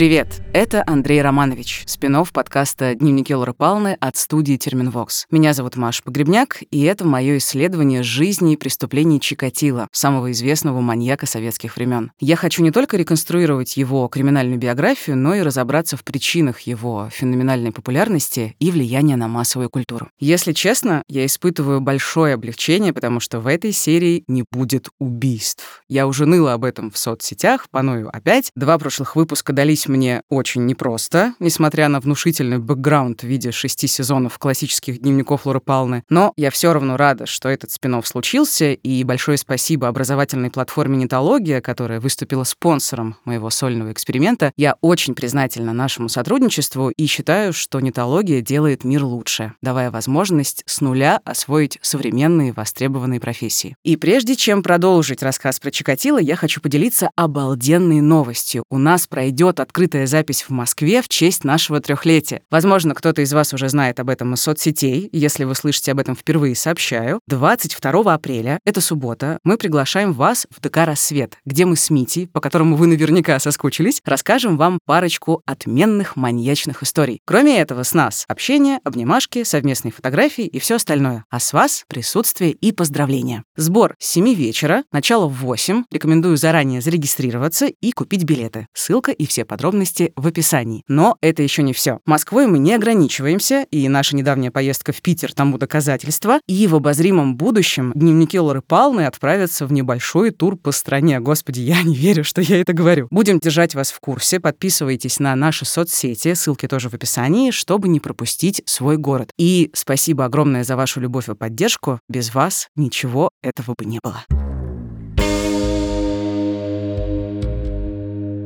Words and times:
Привет, 0.00 0.40
это 0.54 0.82
Андрей 0.86 1.20
Романович, 1.20 1.82
спинов 1.84 2.32
подкаста 2.32 2.94
«Дневники 2.94 3.34
Лоры 3.34 3.52
Палны» 3.52 3.98
от 4.00 4.16
студии 4.16 4.56
«Терминвокс». 4.56 5.26
Меня 5.30 5.52
зовут 5.52 5.76
Маша 5.76 6.02
Погребняк, 6.02 6.62
и 6.70 6.80
это 6.84 7.04
мое 7.04 7.36
исследование 7.36 8.02
жизни 8.02 8.54
и 8.54 8.56
преступлений 8.56 9.20
Чикатила, 9.20 9.88
самого 9.92 10.32
известного 10.32 10.80
маньяка 10.80 11.26
советских 11.26 11.76
времен. 11.76 12.12
Я 12.18 12.36
хочу 12.36 12.62
не 12.62 12.70
только 12.70 12.96
реконструировать 12.96 13.76
его 13.76 14.08
криминальную 14.08 14.58
биографию, 14.58 15.18
но 15.18 15.34
и 15.34 15.42
разобраться 15.42 15.98
в 15.98 16.02
причинах 16.02 16.60
его 16.60 17.10
феноменальной 17.12 17.70
популярности 17.70 18.56
и 18.58 18.70
влияния 18.70 19.16
на 19.16 19.28
массовую 19.28 19.68
культуру. 19.68 20.08
Если 20.18 20.54
честно, 20.54 21.02
я 21.08 21.26
испытываю 21.26 21.82
большое 21.82 22.32
облегчение, 22.32 22.94
потому 22.94 23.20
что 23.20 23.38
в 23.40 23.46
этой 23.46 23.72
серии 23.72 24.24
не 24.28 24.44
будет 24.50 24.88
убийств. 24.98 25.82
Я 25.90 26.06
уже 26.06 26.24
ныла 26.24 26.54
об 26.54 26.64
этом 26.64 26.90
в 26.90 26.96
соцсетях, 26.96 27.68
паную 27.68 28.08
опять. 28.08 28.50
Два 28.56 28.78
прошлых 28.78 29.14
выпуска 29.14 29.52
дались 29.52 29.89
мне 29.90 30.22
очень 30.30 30.64
непросто, 30.64 31.34
несмотря 31.40 31.88
на 31.88 32.00
внушительный 32.00 32.58
бэкграунд 32.58 33.22
в 33.22 33.26
виде 33.26 33.50
шести 33.52 33.86
сезонов 33.86 34.38
классических 34.38 35.00
дневников 35.02 35.44
Лоры 35.44 35.60
Палны. 35.60 36.04
Но 36.08 36.32
я 36.36 36.50
все 36.50 36.72
равно 36.72 36.96
рада, 36.96 37.26
что 37.26 37.50
этот 37.50 37.70
спин 37.70 37.90
случился, 38.04 38.72
и 38.72 39.02
большое 39.02 39.36
спасибо 39.36 39.88
образовательной 39.88 40.50
платформе 40.50 40.96
«Нетология», 40.96 41.60
которая 41.60 41.98
выступила 41.98 42.44
спонсором 42.44 43.16
моего 43.24 43.50
сольного 43.50 43.90
эксперимента. 43.90 44.52
Я 44.56 44.76
очень 44.80 45.16
признательна 45.16 45.72
нашему 45.72 46.08
сотрудничеству 46.08 46.90
и 46.90 47.06
считаю, 47.06 47.52
что 47.52 47.80
«Нетология» 47.80 48.40
делает 48.40 48.84
мир 48.84 49.02
лучше, 49.02 49.54
давая 49.60 49.90
возможность 49.90 50.62
с 50.66 50.80
нуля 50.80 51.20
освоить 51.24 51.78
современные 51.82 52.52
востребованные 52.52 53.18
профессии. 53.18 53.76
И 53.82 53.96
прежде 53.96 54.36
чем 54.36 54.62
продолжить 54.62 55.22
рассказ 55.24 55.58
про 55.58 55.72
Чикатило, 55.72 56.18
я 56.18 56.36
хочу 56.36 56.60
поделиться 56.60 57.10
обалденной 57.16 58.00
новостью. 58.00 58.62
У 58.70 58.78
нас 58.78 59.08
пройдет 59.08 59.58
открытый 59.58 59.79
открытая 59.80 60.06
запись 60.06 60.42
в 60.42 60.50
Москве 60.50 61.00
в 61.00 61.08
честь 61.08 61.42
нашего 61.42 61.80
трехлетия. 61.80 62.42
Возможно, 62.50 62.94
кто-то 62.94 63.22
из 63.22 63.32
вас 63.32 63.54
уже 63.54 63.70
знает 63.70 63.98
об 63.98 64.10
этом 64.10 64.34
из 64.34 64.42
соцсетей. 64.42 65.08
Если 65.10 65.44
вы 65.44 65.54
слышите 65.54 65.92
об 65.92 66.00
этом 66.00 66.14
впервые, 66.14 66.54
сообщаю. 66.54 67.20
22 67.28 68.12
апреля, 68.12 68.58
это 68.66 68.82
суббота, 68.82 69.38
мы 69.42 69.56
приглашаем 69.56 70.12
вас 70.12 70.46
в 70.50 70.60
ДК 70.60 70.84
«Рассвет», 70.84 71.38
где 71.46 71.64
мы 71.64 71.76
с 71.76 71.88
Мити, 71.88 72.26
по 72.26 72.42
которому 72.42 72.76
вы 72.76 72.88
наверняка 72.88 73.38
соскучились, 73.38 74.02
расскажем 74.04 74.58
вам 74.58 74.80
парочку 74.84 75.40
отменных 75.46 76.14
маньячных 76.14 76.82
историй. 76.82 77.22
Кроме 77.24 77.58
этого, 77.58 77.82
с 77.82 77.94
нас 77.94 78.26
общение, 78.28 78.80
обнимашки, 78.84 79.44
совместные 79.44 79.92
фотографии 79.92 80.44
и 80.44 80.58
все 80.58 80.74
остальное. 80.74 81.24
А 81.30 81.40
с 81.40 81.54
вас 81.54 81.84
присутствие 81.88 82.52
и 82.52 82.72
поздравления. 82.72 83.44
Сбор 83.56 83.94
с 83.98 84.08
7 84.08 84.34
вечера, 84.34 84.84
начало 84.92 85.26
в 85.26 85.36
8. 85.36 85.84
Рекомендую 85.90 86.36
заранее 86.36 86.82
зарегистрироваться 86.82 87.64
и 87.64 87.92
купить 87.92 88.24
билеты. 88.24 88.66
Ссылка 88.74 89.10
и 89.12 89.24
все 89.24 89.46
подробности 89.46 89.69
подробности 89.70 90.12
в 90.16 90.26
описании. 90.26 90.82
Но 90.88 91.16
это 91.20 91.42
еще 91.44 91.62
не 91.62 91.72
все. 91.72 92.00
Москвой 92.04 92.48
мы 92.48 92.58
не 92.58 92.74
ограничиваемся, 92.74 93.64
и 93.70 93.88
наша 93.88 94.16
недавняя 94.16 94.50
поездка 94.50 94.92
в 94.92 95.00
Питер 95.00 95.32
тому 95.32 95.58
доказательство. 95.58 96.40
И 96.48 96.66
в 96.66 96.74
обозримом 96.74 97.36
будущем 97.36 97.92
дневники 97.94 98.38
Лоры 98.38 98.62
Палны 98.62 99.02
отправятся 99.06 99.66
в 99.66 99.72
небольшой 99.72 100.32
тур 100.32 100.56
по 100.56 100.72
стране. 100.72 101.20
Господи, 101.20 101.60
я 101.60 101.82
не 101.82 101.94
верю, 101.94 102.24
что 102.24 102.40
я 102.40 102.60
это 102.60 102.72
говорю. 102.72 103.06
Будем 103.12 103.38
держать 103.38 103.76
вас 103.76 103.92
в 103.92 104.00
курсе. 104.00 104.40
Подписывайтесь 104.40 105.20
на 105.20 105.36
наши 105.36 105.64
соцсети, 105.64 106.34
ссылки 106.34 106.66
тоже 106.66 106.88
в 106.88 106.94
описании, 106.94 107.52
чтобы 107.52 107.86
не 107.88 108.00
пропустить 108.00 108.62
свой 108.64 108.96
город. 108.96 109.30
И 109.38 109.70
спасибо 109.72 110.24
огромное 110.24 110.64
за 110.64 110.74
вашу 110.74 111.00
любовь 111.00 111.28
и 111.28 111.34
поддержку. 111.34 112.00
Без 112.08 112.34
вас 112.34 112.68
ничего 112.74 113.30
этого 113.42 113.74
бы 113.78 113.84
не 113.84 114.00
было. 114.02 114.49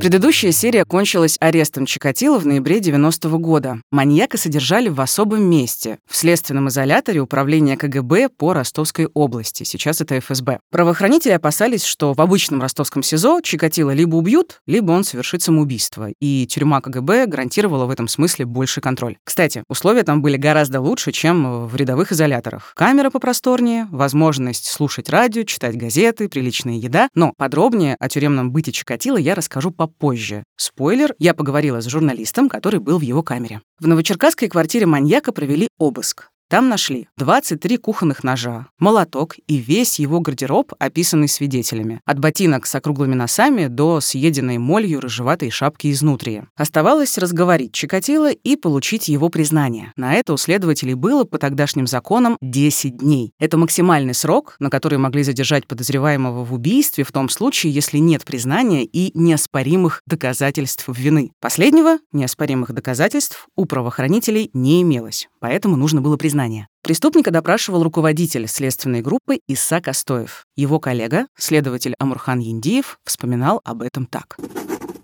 Предыдущая 0.05 0.53
серия 0.53 0.85
кончилась 0.85 1.39
арестом 1.41 1.87
Чикатило 1.87 2.39
в 2.39 2.47
ноябре 2.47 2.79
90 2.79 3.27
-го 3.31 3.39
года. 3.39 3.81
Маньяка 3.91 4.37
содержали 4.37 4.91
в 4.91 5.01
особом 5.01 5.45
месте, 5.45 5.97
в 6.07 6.15
следственном 6.15 6.69
изоляторе 6.69 7.21
управления 7.21 7.79
КГБ 7.79 8.29
по 8.29 8.53
Ростовской 8.53 9.09
области. 9.15 9.63
Сейчас 9.63 10.03
это 10.03 10.21
ФСБ. 10.21 10.61
Правоохранители 10.71 11.33
опасались, 11.33 11.85
что 11.85 12.13
в 12.13 12.21
обычном 12.21 12.61
ростовском 12.61 13.03
СИЗО 13.03 13.41
Чикатило 13.41 13.93
либо 13.93 14.17
убьют, 14.17 14.61
либо 14.67 14.93
он 14.93 15.05
совершит 15.05 15.41
самоубийство. 15.41 16.11
И 16.21 16.47
тюрьма 16.51 16.83
КГБ 16.83 17.25
гарантировала 17.25 17.87
в 17.87 17.91
этом 17.91 18.07
смысле 18.07 18.45
больше 18.45 18.83
контроль. 18.83 19.17
Кстати, 19.25 19.65
условия 19.71 20.03
там 20.03 20.21
были 20.21 20.37
гораздо 20.37 20.83
лучше, 20.83 21.13
чем 21.13 21.67
в 21.67 21.75
рядовых 21.77 22.13
изоляторах. 22.13 22.75
Камера 22.77 23.09
попросторнее, 23.09 23.89
возможность 23.91 24.67
слушать 24.67 25.09
радио, 25.09 25.45
читать 25.45 25.79
газеты, 25.79 26.29
приличная 26.29 26.75
еда. 26.75 27.09
Но 27.15 27.33
подробнее 27.39 27.97
о 27.99 28.11
тюремном 28.11 28.53
быте 28.53 28.71
Чикатило 28.71 29.17
я 29.17 29.35
расскажу 29.35 29.71
по 29.71 29.94
позже. 29.99 30.45
Спойлер, 30.57 31.15
я 31.19 31.35
поговорила 31.35 31.81
с 31.81 31.87
журналистом, 31.87 32.49
который 32.49 32.81
был 32.81 32.99
в 32.99 33.03
его 33.03 33.23
камере. 33.23 33.61
В 33.79 33.87
новочеркасской 33.87 34.49
квартире 34.49 34.87
маньяка 34.87 35.33
провели 35.33 35.69
обыск. 35.79 36.29
Там 36.49 36.69
нашли 36.69 37.09
23 37.17 37.79
кухонных 37.79 38.23
ножа, 38.23 38.67
молоток 38.79 39.37
и 39.47 39.57
весь 39.57 39.99
его 39.99 40.21
гардероб, 40.21 40.75
описанный 40.79 41.27
свидетелями. 41.27 42.01
От 42.05 42.19
ботинок 42.19 42.67
с 42.67 42.75
округлыми 42.75 43.15
носами 43.15 43.69
до 43.69 44.01
съеденной 44.01 44.59
молью 44.59 45.01
рыжеватой 45.01 45.51
шапки 45.51 45.91
изнутри. 45.91 46.43
Оставалось 46.55 47.17
разговорить 47.17 47.73
Чикатило 47.73 48.31
и 48.31 48.57
получить 48.57 49.09
его 49.09 49.31
признание. 49.31 49.93
На 49.97 50.15
это 50.15 50.35
у 50.35 50.37
следователей 50.37 50.95
было 50.95 51.25
по 51.25 51.39
тогдашним 51.39 51.87
законам 51.87 52.37
10 52.43 52.99
дней. 52.99 53.33
Это 53.39 53.57
максимальный 53.57 54.15
срок, 54.15 54.57
на 54.59 54.69
который 54.69 54.99
могли 54.99 55.23
задержать 55.23 55.67
подозреваемого 55.67 56.45
в 56.45 56.53
убийстве 56.53 57.05
в 57.05 57.13
том 57.13 57.31
случае, 57.31 57.73
если 57.73 57.97
нет 57.99 58.25
признания 58.25 58.85
и 58.85 59.19
неоспоримых 59.19 60.03
доказательств 60.07 60.89
вины. 60.89 61.33
Последнего, 61.41 61.99
неоспоримых 62.13 62.73
доказательств, 62.73 63.49
у 63.57 63.65
правоохранителей 63.65 64.51
не 64.53 64.83
имелось, 64.83 65.29
поэтому 65.41 65.77
нужно 65.77 66.03
было 66.03 66.19
признать 66.19 66.34
признания. 66.35 66.67
Преступника 66.83 67.31
допрашивал 67.31 67.85
руководитель 67.85 68.49
следственной 68.49 69.03
группы 69.03 69.39
Иса 69.47 69.81
Костоев. 69.81 70.45
Его 70.57 70.81
коллега, 70.81 71.27
следователь 71.39 71.95
Амурхан 72.01 72.41
Яндиев, 72.41 72.99
вспоминал 73.05 73.61
об 73.65 73.83
этом 73.83 74.07
так. 74.07 74.37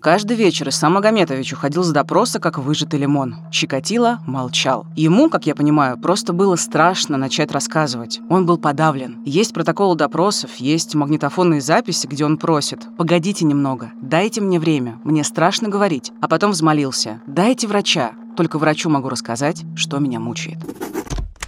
Каждый 0.01 0.35
вечер 0.35 0.67
Исам 0.67 0.93
Магометович 0.93 1.53
уходил 1.53 1.83
с 1.83 1.91
допроса, 1.91 2.39
как 2.39 2.57
выжатый 2.57 2.99
лимон. 2.99 3.35
Чикатило 3.51 4.19
молчал. 4.27 4.85
Ему, 4.95 5.29
как 5.29 5.45
я 5.45 5.55
понимаю, 5.55 5.97
просто 5.97 6.33
было 6.33 6.55
страшно 6.57 7.17
начать 7.17 7.51
рассказывать. 7.51 8.19
Он 8.29 8.45
был 8.45 8.57
подавлен. 8.57 9.23
Есть 9.25 9.53
протоколы 9.53 9.95
допросов, 9.95 10.55
есть 10.55 10.95
магнитофонные 10.95 11.61
записи, 11.61 12.07
где 12.07 12.25
он 12.25 12.37
просит 12.37 12.79
«Погодите 12.97 13.45
немного, 13.45 13.91
дайте 14.01 14.41
мне 14.41 14.59
время, 14.59 14.99
мне 15.03 15.23
страшно 15.23 15.69
говорить». 15.69 16.11
А 16.19 16.27
потом 16.27 16.51
взмолился 16.51 17.21
«Дайте 17.25 17.67
врача, 17.67 18.13
только 18.35 18.57
врачу 18.57 18.89
могу 18.89 19.07
рассказать, 19.07 19.63
что 19.75 19.99
меня 19.99 20.19
мучает». 20.19 20.57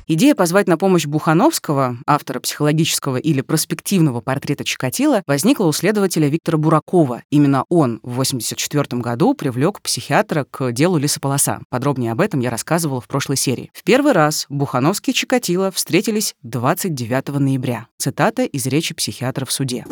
Идея 0.06 0.36
позвать 0.36 0.68
на 0.68 0.78
помощь 0.78 1.06
Бухановского, 1.06 1.98
автора 2.06 2.42
психологического 2.42 3.18
или 3.18 3.40
проспективного 3.40 4.20
портрета 4.20 4.66
Чикатило, 4.66 5.24
возникла 5.28 5.66
у 5.66 5.72
следователя 5.72 6.28
Виктора 6.28 6.58
Буракова. 6.58 7.24
Именно 7.30 7.64
он 7.70 8.00
в 8.04 8.20
1984 8.20 9.02
году 9.02 9.34
привлек 9.34 9.82
психиатра 9.82 10.46
к 10.50 10.74
делу 10.74 10.98
лесополоса. 10.98 11.62
Подробнее 11.70 12.12
об 12.12 12.20
этом 12.20 12.42
я 12.42 12.50
рассказывала 12.50 13.00
в 13.00 13.08
прошлой 13.08 13.38
серии. 13.38 13.72
В 13.74 13.84
первый 13.84 14.12
раз 14.12 14.46
Бухановский 14.50 15.12
и 15.12 15.16
Чикатило 15.16 15.72
встретились 15.72 16.36
29 16.44 17.40
ноября. 17.40 17.88
Цитата 17.98 18.44
из 18.44 18.66
речи 18.68 18.94
психиатра 18.94 19.46
в 19.46 19.52
суде. 19.54 19.86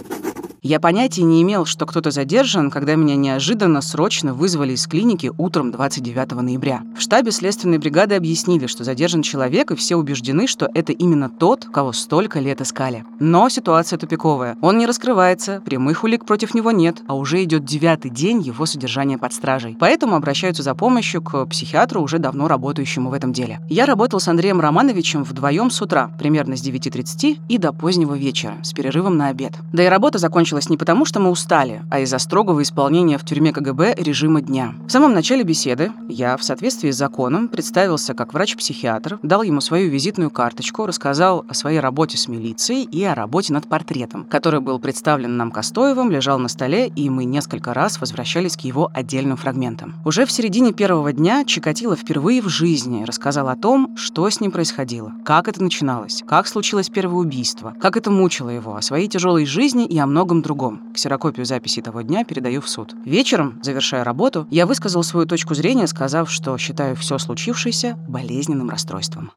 Я 0.64 0.80
понятия 0.80 1.24
не 1.24 1.42
имел, 1.42 1.66
что 1.66 1.88
кто-то 1.88 2.12
задержан, 2.12 2.70
когда 2.70 2.94
меня 2.94 3.16
неожиданно 3.16 3.82
срочно 3.82 4.36
вызвали 4.36 4.74
из 4.74 4.86
клиники 4.86 5.32
утром 5.40 5.72
29 5.72 6.34
ноября. 6.34 6.84
В 6.96 7.02
штабе 7.02 7.32
следственной 7.32 7.80
бригады 7.80 8.14
объяснили, 8.14 8.68
что 8.68 8.84
задержан 8.84 9.24
человек, 9.24 9.72
и 9.72 9.76
все 9.76 9.96
убеждены, 9.96 10.46
что 10.46 10.70
это 10.76 10.94
именно 10.94 11.32
тот, 11.32 11.66
кого 11.66 11.94
столько 11.94 12.40
лет 12.40 12.62
искали. 12.62 13.04
Но 13.20 13.50
ситуация 13.50 13.98
тупиковая. 13.98 14.56
Он 14.62 14.78
не 14.78 14.86
раскрывается, 14.86 15.64
прямых 15.66 16.04
улик 16.04 16.26
против 16.26 16.54
него 16.54 16.70
нет, 16.70 17.02
а 17.08 17.16
уже 17.16 17.44
идет 17.44 17.66
девятый 17.66 18.12
день 18.12 18.40
его 18.40 18.68
содержания 18.68 19.18
под 19.18 19.34
стражей. 19.34 19.76
Поэтому 19.80 20.16
обращаются 20.16 20.62
за 20.62 20.76
помощью 20.76 21.24
к 21.24 21.44
психиатру, 21.48 22.04
уже 22.04 22.20
давно 22.20 22.48
работающему 22.48 23.10
в 23.10 23.14
этом 23.14 23.34
деле. 23.34 23.62
Я 23.68 23.88
работал 23.88 24.20
с 24.20 24.28
Андреем 24.28 24.62
Романовичем 24.62 25.24
вдвоем 25.24 25.72
с 25.72 25.82
утра, 25.82 26.12
примерно 26.20 26.56
с 26.56 26.64
9.30 26.64 27.40
и 27.50 27.58
до 27.58 27.74
позднего 27.74 28.14
вечера, 28.14 28.58
с 28.62 28.74
перерывом 28.74 29.18
на 29.18 29.30
обед. 29.30 29.54
Да 29.74 29.84
и 29.84 29.88
работа 29.88 30.20
закончилась 30.20 30.51
закончилась 30.52 30.70
не 30.70 30.78
потому, 30.78 31.06
что 31.06 31.20
мы 31.20 31.30
устали, 31.30 31.82
а 31.90 32.00
из-за 32.00 32.20
строгого 32.20 32.62
исполнения 32.62 33.18
в 33.18 33.26
тюрьме 33.26 33.54
КГБ 33.54 33.96
режима 33.98 34.42
дня. 34.42 34.74
В 34.86 34.92
самом 34.92 35.14
начале 35.14 35.44
беседы 35.44 35.92
я, 36.10 36.36
в 36.36 36.44
соответствии 36.44 36.92
с 36.92 36.98
законом, 36.98 37.48
представился 37.48 38.14
как 38.14 38.34
врач-психиатр, 38.34 39.20
дал 39.24 39.44
ему 39.44 39.62
свою 39.62 39.90
визитную 39.90 40.30
карточку, 40.30 40.86
рассказал 40.86 41.46
о 41.48 41.54
своей 41.54 41.80
работе 41.80 42.18
с 42.18 42.28
милицией 42.28 42.84
и 42.84 43.04
о 43.06 43.16
работе 43.16 43.54
над 43.54 43.70
портретом, 43.70 44.26
который 44.26 44.60
был 44.60 44.78
представлен 44.80 45.38
нам 45.38 45.52
Костоевым, 45.52 46.12
лежал 46.12 46.38
на 46.38 46.50
столе, 46.50 46.88
и 46.88 47.10
мы 47.10 47.24
несколько 47.24 47.74
раз 47.74 48.02
возвращались 48.02 48.58
к 48.58 48.62
его 48.62 48.90
отдельным 48.94 49.38
фрагментам. 49.38 49.96
Уже 50.04 50.26
в 50.26 50.32
середине 50.32 50.74
первого 50.74 51.14
дня 51.14 51.46
Чикатило 51.46 51.96
впервые 51.96 52.42
в 52.42 52.50
жизни 52.50 53.06
рассказал 53.06 53.48
о 53.48 53.56
том, 53.56 53.96
что 53.96 54.30
с 54.30 54.42
ним 54.42 54.52
происходило, 54.52 55.14
как 55.24 55.48
это 55.48 55.64
начиналось, 55.64 56.24
как 56.28 56.48
случилось 56.48 56.90
первое 56.90 57.22
убийство, 57.22 57.74
как 57.80 57.96
это 57.96 58.12
мучило 58.12 58.50
его, 58.50 58.76
о 58.76 58.82
своей 58.82 59.08
тяжелой 59.08 59.46
жизни 59.46 59.86
и 59.86 59.98
о 59.98 60.06
многом 60.06 60.41
одном 60.42 60.44
другом. 60.44 60.94
Ксерокопию 60.94 61.46
записей 61.46 61.82
того 61.82 62.02
дня 62.02 62.24
передаю 62.24 62.62
в 62.62 62.70
суд. 62.70 62.94
Вечером, 63.06 63.60
завершая 63.64 64.04
работу, 64.04 64.48
я 64.52 64.66
высказал 64.66 65.04
свою 65.04 65.26
точку 65.26 65.54
зрения, 65.56 65.88
сказав, 65.88 66.30
что 66.30 66.58
считаю 66.58 66.96
все 66.96 67.18
случившееся 67.18 67.96
болезненным 68.08 68.70
расстройством. 68.70 69.32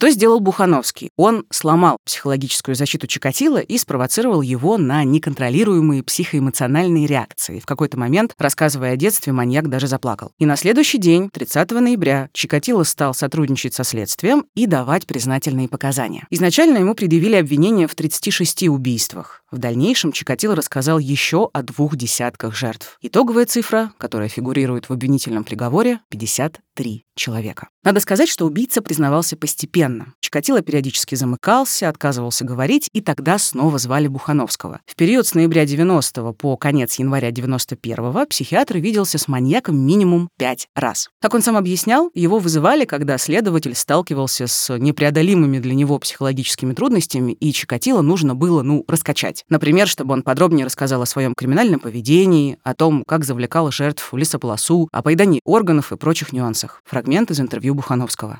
Что 0.00 0.08
сделал 0.10 0.38
Бухановский? 0.38 1.10
Он 1.16 1.44
сломал 1.50 1.98
психологическую 2.06 2.76
защиту 2.76 3.08
Чикатило 3.08 3.58
и 3.58 3.76
спровоцировал 3.76 4.40
его 4.40 4.78
на 4.78 5.02
неконтролируемые 5.02 6.04
психоэмоциональные 6.04 7.08
реакции. 7.08 7.58
В 7.58 7.66
какой-то 7.66 7.98
момент, 7.98 8.32
рассказывая 8.38 8.92
о 8.92 8.96
детстве, 8.96 9.32
маньяк 9.32 9.68
даже 9.68 9.88
заплакал. 9.88 10.30
И 10.38 10.46
на 10.46 10.54
следующий 10.54 10.98
день, 10.98 11.28
30 11.28 11.72
ноября, 11.72 12.30
Чикатило 12.32 12.84
стал 12.84 13.14
сотрудничать 13.14 13.74
со 13.74 13.82
следствием 13.82 14.46
и 14.54 14.66
давать 14.66 15.08
признательные 15.08 15.68
показания. 15.68 16.24
Изначально 16.30 16.78
ему 16.78 16.94
предъявили 16.94 17.34
обвинение 17.34 17.88
в 17.88 17.94
36 17.96 18.68
убийствах. 18.68 19.39
В 19.50 19.58
дальнейшем 19.58 20.12
Чикатило 20.12 20.54
рассказал 20.54 21.00
еще 21.00 21.50
о 21.52 21.62
двух 21.62 21.96
десятках 21.96 22.54
жертв. 22.54 22.98
Итоговая 23.02 23.46
цифра, 23.46 23.92
которая 23.98 24.28
фигурирует 24.28 24.88
в 24.88 24.92
обвинительном 24.92 25.42
приговоре, 25.42 26.00
53 26.08 27.04
человека. 27.16 27.68
Надо 27.82 27.98
сказать, 27.98 28.28
что 28.28 28.46
убийца 28.46 28.80
признавался 28.80 29.36
постепенно. 29.36 30.14
Чикатило 30.30 30.62
периодически 30.62 31.16
замыкался, 31.16 31.88
отказывался 31.88 32.44
говорить, 32.44 32.88
и 32.92 33.00
тогда 33.00 33.36
снова 33.36 33.78
звали 33.78 34.06
Бухановского. 34.06 34.78
В 34.86 34.94
период 34.94 35.26
с 35.26 35.34
ноября 35.34 35.66
90 35.66 36.34
по 36.34 36.56
конец 36.56 37.00
января 37.00 37.32
91 37.32 38.26
психиатр 38.28 38.76
виделся 38.76 39.18
с 39.18 39.26
маньяком 39.26 39.76
минимум 39.76 40.28
пять 40.38 40.68
раз. 40.76 41.08
Как 41.20 41.34
он 41.34 41.42
сам 41.42 41.56
объяснял, 41.56 42.12
его 42.14 42.38
вызывали, 42.38 42.84
когда 42.84 43.18
следователь 43.18 43.74
сталкивался 43.74 44.46
с 44.46 44.78
непреодолимыми 44.78 45.58
для 45.58 45.74
него 45.74 45.98
психологическими 45.98 46.74
трудностями, 46.74 47.32
и 47.32 47.52
Чикатило 47.52 48.00
нужно 48.00 48.36
было, 48.36 48.62
ну, 48.62 48.84
раскачать. 48.86 49.44
Например, 49.48 49.88
чтобы 49.88 50.12
он 50.12 50.22
подробнее 50.22 50.64
рассказал 50.64 51.02
о 51.02 51.06
своем 51.06 51.34
криминальном 51.34 51.80
поведении, 51.80 52.56
о 52.62 52.76
том, 52.76 53.02
как 53.04 53.24
завлекал 53.24 53.72
жертв 53.72 54.12
в 54.12 54.16
лесополосу, 54.16 54.88
о 54.92 55.02
поедании 55.02 55.40
органов 55.44 55.90
и 55.90 55.96
прочих 55.96 56.32
нюансах. 56.32 56.82
Фрагмент 56.84 57.32
из 57.32 57.40
интервью 57.40 57.74
Бухановского. 57.74 58.38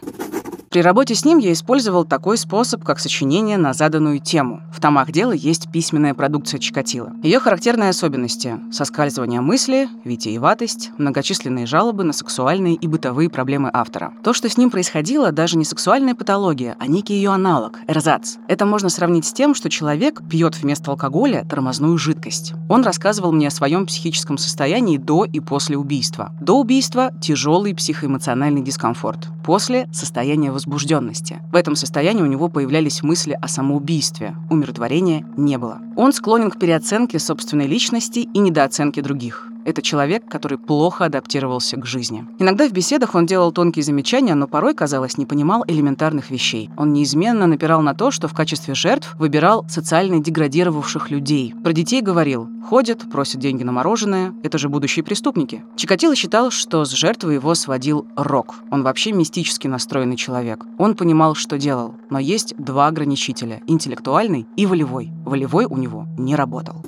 При 0.73 0.83
работе 0.83 1.17
с 1.17 1.25
ним 1.25 1.39
я 1.39 1.53
использовал 1.53 2.05
такой 2.05 2.39
способ, 2.39 2.85
как 2.85 3.01
сочинение 3.01 3.59
на 3.59 3.73
заданную 3.73 4.21
тему. 4.21 4.63
В 4.73 4.79
томах 4.79 5.11
дела 5.11 5.33
есть 5.33 5.69
письменная 5.73 6.15
продукция 6.15 6.61
Чикатило. 6.61 7.13
Ее 7.25 7.41
характерные 7.41 7.89
особенности— 7.89 8.57
соскальзывание 8.71 9.41
мысли, 9.41 9.89
витиеватость, 10.05 10.93
многочисленные 10.97 11.67
жалобы 11.67 12.05
на 12.05 12.13
сексуальные 12.13 12.77
и 12.77 12.87
бытовые 12.87 13.29
проблемы 13.29 13.69
автора. 13.73 14.13
То, 14.23 14.33
что 14.33 14.49
с 14.49 14.57
ним 14.57 14.71
происходило, 14.71 15.33
даже 15.33 15.59
не 15.59 15.65
сексуальная 15.65 16.15
патология, 16.15 16.77
а 16.79 16.87
некий 16.87 17.15
ее 17.15 17.31
аналог— 17.31 17.81
эрзац. 17.89 18.37
Это 18.47 18.65
можно 18.65 18.91
сравнить 18.91 19.25
с 19.25 19.33
тем, 19.33 19.57
что 19.57 19.71
человек 19.71 20.23
пьет 20.31 20.55
вместо 20.57 20.93
алкоголя 20.93 21.45
тормозную 21.51 21.99
жидкость. 21.99 22.53
Он 22.69 22.85
рассказывал 22.85 23.33
мне 23.33 23.49
о 23.49 23.51
своем 23.51 23.87
психическом 23.87 24.39
состоянии 24.39 24.99
до 24.99 25.25
и 25.25 25.41
после 25.41 25.77
убийства. 25.77 26.33
До 26.41 26.61
убийства— 26.61 27.11
тяжелый 27.21 27.75
психоэмоциональный 27.75 28.63
дискомфорт. 28.63 29.31
После— 29.45 29.89
состояние 29.93 30.53
возбужденности. 30.61 31.41
В 31.53 31.57
этом 31.57 31.75
состоянии 31.75 32.23
у 32.23 32.27
него 32.27 32.49
появлялись 32.49 33.03
мысли 33.03 33.39
о 33.41 33.49
самоубийстве. 33.49 34.37
Умиротворения 34.51 35.25
не 35.37 35.57
было. 35.57 35.81
Он 35.97 36.13
склонен 36.13 36.51
к 36.51 36.59
переоценке 36.59 37.19
собственной 37.19 37.67
личности 37.67 38.21
и 38.21 38.39
недооценке 38.39 39.01
других. 39.01 39.49
Это 39.65 39.83
человек, 39.83 40.27
который 40.29 40.59
плохо 40.59 41.05
адаптировался 41.05 41.77
к 41.77 41.87
жизни. 41.87 42.27
Иногда 42.39 42.69
в 42.69 42.73
беседах 42.73 43.15
он 43.15 43.27
делал 43.27 43.53
тонкие 43.53 43.83
замечания, 43.83 44.35
но 44.35 44.47
порой, 44.47 44.75
казалось, 44.75 45.19
не 45.19 45.27
понимал 45.27 45.65
элементарных 45.67 46.31
вещей. 46.31 46.71
Он 46.77 46.93
неизменно 46.93 47.47
напирал 47.47 47.83
на 47.83 47.95
то, 47.95 48.11
что 48.11 48.29
в 48.29 48.35
качестве 48.35 48.75
жертв 48.75 49.15
выбирал 49.19 49.67
социально 49.69 50.21
деградировавших 50.21 51.11
людей. 51.11 51.55
Про 51.63 51.73
детей 51.73 52.01
говорил 52.01 52.49
«ходят, 52.69 53.11
просят 53.11 53.41
деньги 53.41 53.63
на 53.63 53.73
мороженое, 53.73 54.35
это 54.43 54.59
же 54.59 54.69
будущие 54.69 55.05
преступники». 55.05 55.65
Чикатило 55.77 56.15
считал, 56.15 56.51
что 56.51 56.85
с 56.85 56.91
жертвой 56.91 57.35
его 57.35 57.55
сводил 57.55 58.07
рок. 58.17 58.57
Он 58.71 58.83
вообще 58.83 59.13
мистически 59.13 59.67
настроенный 59.69 60.17
человек. 60.17 60.65
Он 60.79 60.95
понимал, 60.95 61.35
что 61.35 61.59
делал, 61.59 61.95
но 62.11 62.19
есть 62.19 62.55
два 62.59 62.87
ограничителя– 62.87 63.61
интеллектуальный 63.67 64.47
и 64.57 64.67
волевой. 64.67 65.11
Волевой 65.25 65.67
у 65.67 65.77
него 65.77 66.07
не 66.19 66.35
работал. 66.37 66.85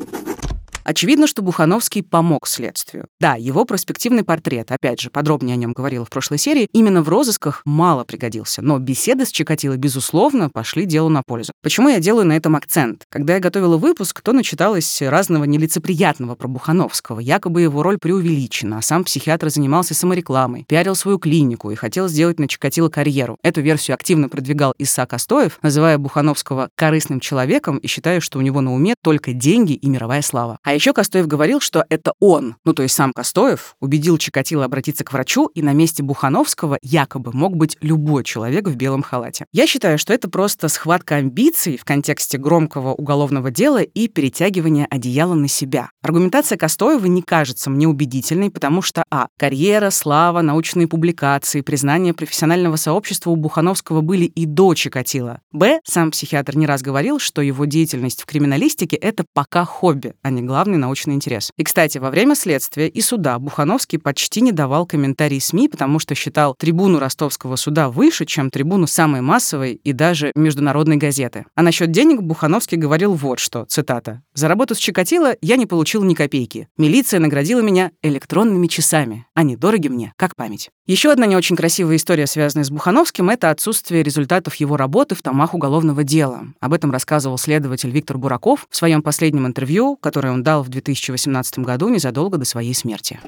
Очевидно, 0.85 1.27
что 1.27 1.43
Бухановский 1.43 2.03
помог 2.03 2.47
следствию. 2.47 3.07
Да, 3.21 3.35
его 3.35 3.65
перспективный 3.65 4.25
портрет, 4.25 4.73
опять 4.73 5.01
же, 5.01 5.11
подробнее 5.11 5.55
о 5.55 5.57
нем 5.57 5.73
говорила 5.73 6.05
в 6.05 6.11
прошлой 6.11 6.39
серии, 6.39 6.69
именно 6.73 7.03
в 7.03 7.09
розысках 7.09 7.63
мало 7.65 8.05
пригодился, 8.05 8.63
но 8.63 8.79
беседы 8.79 9.25
с 9.25 9.31
Чикатило, 9.31 9.77
безусловно, 9.77 10.51
пошли 10.51 10.85
делу 10.85 11.09
на 11.09 11.23
пользу. 11.23 11.53
Почему 11.63 11.89
я 11.89 12.01
делаю 12.01 12.27
на 12.27 12.37
этом 12.37 12.57
акцент? 12.57 13.05
Когда 13.09 13.35
я 13.35 13.41
готовила 13.41 13.77
выпуск, 13.77 14.21
то 14.23 14.33
начиталось 14.33 15.03
разного 15.03 15.45
нелицеприятного 15.45 16.35
про 16.35 16.49
Бухановского. 16.49 17.21
Якобы 17.21 17.63
его 17.63 17.83
роль 17.83 17.99
преувеличена, 17.99 18.79
а 18.79 18.83
сам 18.83 19.05
психиатр 19.05 19.51
занимался 19.51 19.95
саморекламой, 19.95 20.65
пиарил 20.69 20.95
свою 20.95 21.19
клинику 21.19 21.71
и 21.71 21.77
хотел 21.77 22.09
сделать 22.09 22.41
на 22.41 22.49
Чикатило 22.49 22.89
карьеру. 22.89 23.39
Эту 23.43 23.61
версию 23.61 23.95
активно 23.95 24.29
продвигал 24.29 24.75
Иса 24.79 25.07
Костоев, 25.07 25.59
называя 25.63 25.99
Бухановского 25.99 26.71
корыстным 26.75 27.21
человеком 27.21 27.79
и 27.79 27.87
считая, 27.87 28.21
что 28.21 28.39
у 28.39 28.43
него 28.43 28.61
на 28.61 28.75
уме 28.75 28.95
только 29.03 29.33
деньги 29.33 29.75
и 29.75 29.89
мировая 29.89 30.23
слава. 30.23 30.59
А 30.63 30.72
еще 30.75 30.93
Костоев 30.93 31.27
говорил, 31.27 31.61
что 31.61 31.85
это 31.89 32.13
он, 32.21 32.57
ну 32.65 32.73
то 32.73 32.83
есть 32.83 32.95
сам 32.95 33.13
Костоев, 33.13 33.77
убедил 33.81 34.19
Чикатило 34.19 34.65
обратиться 34.65 35.05
к 35.05 35.13
врачу, 35.13 35.47
и 35.47 35.63
на 35.63 35.73
месте 35.73 36.03
Бухановского 36.03 36.79
якобы 36.83 37.33
мог 37.33 37.57
быть 37.57 37.77
любой 37.81 38.25
человек 38.25 38.69
в 38.69 38.77
белом 38.77 39.03
халате. 39.03 39.47
Я 39.53 39.67
считаю, 39.67 39.99
что 39.99 40.13
это 40.13 40.29
просто 40.29 40.69
схватка 40.69 41.17
амбиций 41.17 41.77
в 41.77 41.85
контексте 41.85 42.39
громкого 42.39 42.93
уголовного 42.95 43.51
дела 43.51 43.83
и 43.83 44.09
перетягивания 44.09 44.87
одеяла 44.91 45.35
на 45.35 45.49
себя. 45.49 45.91
Аргументация 46.03 46.57
Костоева 46.57 47.07
не 47.07 47.23
кажется 47.23 47.71
мне 47.71 47.87
убедительной, 47.89 48.51
потому 48.51 48.83
что 48.83 49.05
а. 49.11 49.29
Карьера, 49.39 49.91
слава, 49.91 50.41
научные 50.41 50.89
публикации, 50.89 51.61
признание 51.61 52.15
профессионального 52.15 52.77
сообщества 52.77 53.31
у 53.31 53.37
Бухановского 53.37 54.01
были 54.01 54.25
и 54.25 54.47
до 54.47 54.75
Чикатило. 54.75 55.41
б. 55.53 55.81
Сам 55.85 56.11
психиатр 56.11 56.57
не 56.57 56.67
раз 56.67 56.83
говорил, 56.83 57.19
что 57.19 57.43
его 57.43 57.65
деятельность 57.65 58.23
в 58.23 58.27
криминалистике— 58.27 58.97
это 59.03 59.25
пока 59.35 59.65
хобби, 59.65 60.15
а 60.23 60.31
не 60.31 60.43
главное 60.43 60.62
главный 60.63 60.79
научный 60.79 61.15
интерес. 61.15 61.51
И, 61.57 61.65
кстати, 61.65 61.99
во 61.99 62.09
время 62.09 62.37
следствия 62.37 62.87
и 62.87 63.01
суда 63.01 63.37
Бухановский 63.41 63.99
почти 63.99 64.41
не 64.43 64.53
давал 64.53 64.87
комментарий 64.87 65.41
СМИ, 65.41 65.69
потому 65.69 65.99
что 65.99 66.15
считал 66.15 66.55
трибуну 66.57 67.01
ростовского 67.01 67.57
суда 67.57 67.89
выше, 67.89 68.27
чем 68.27 68.49
трибуну 68.49 68.87
самой 68.87 69.23
массовой 69.23 69.73
и 69.73 69.93
даже 69.93 70.31
международной 70.37 70.99
газеты. 70.99 71.47
А 71.57 71.63
насчет 71.63 71.91
денег 71.91 72.23
Бухановский 72.23 72.79
говорил 72.79 73.15
вот 73.15 73.41
что, 73.41 73.65
цитата. 73.65 74.23
«За 74.35 74.47
работу 74.47 74.77
с 74.77 74.79
Чикатило 74.79 75.35
я 75.43 75.57
не 75.57 75.67
получил 75.67 76.05
ни 76.05 76.15
копейки. 76.15 76.69
Милиция 76.79 77.19
наградила 77.19 77.61
меня 77.61 77.91
электронными 78.01 78.69
часами. 78.69 79.27
Они 79.35 79.57
дороги 79.57 79.89
мне, 79.89 80.13
как 80.17 80.37
память». 80.37 80.71
Еще 80.85 81.13
одна 81.13 81.27
не 81.27 81.37
очень 81.37 81.55
красивая 81.55 81.95
история, 81.95 82.27
связанная 82.27 82.65
с 82.65 82.71
Бухановским, 82.71 83.31
это 83.31 83.51
отсутствие 83.51 84.03
результатов 84.03 84.57
его 84.57 84.77
работы 84.77 85.15
в 85.15 85.23
томах 85.23 85.55
уголовного 85.55 86.03
дела. 86.03 86.43
Об 86.61 86.73
этом 86.73 86.91
рассказывал 86.91 87.39
следователь 87.39 87.91
Виктор 87.91 88.19
Бураков 88.19 88.67
в 88.69 88.77
своем 88.77 89.01
последнем 89.01 89.47
интервью, 89.47 89.97
которое 89.97 90.33
он 90.33 90.43
дал 90.43 90.52
в 90.61 90.69
2018 90.69 91.61
году 91.61 91.89
незадолго 91.89 92.37
до 92.37 92.45
своей 92.45 92.75
смерти. 92.75 93.21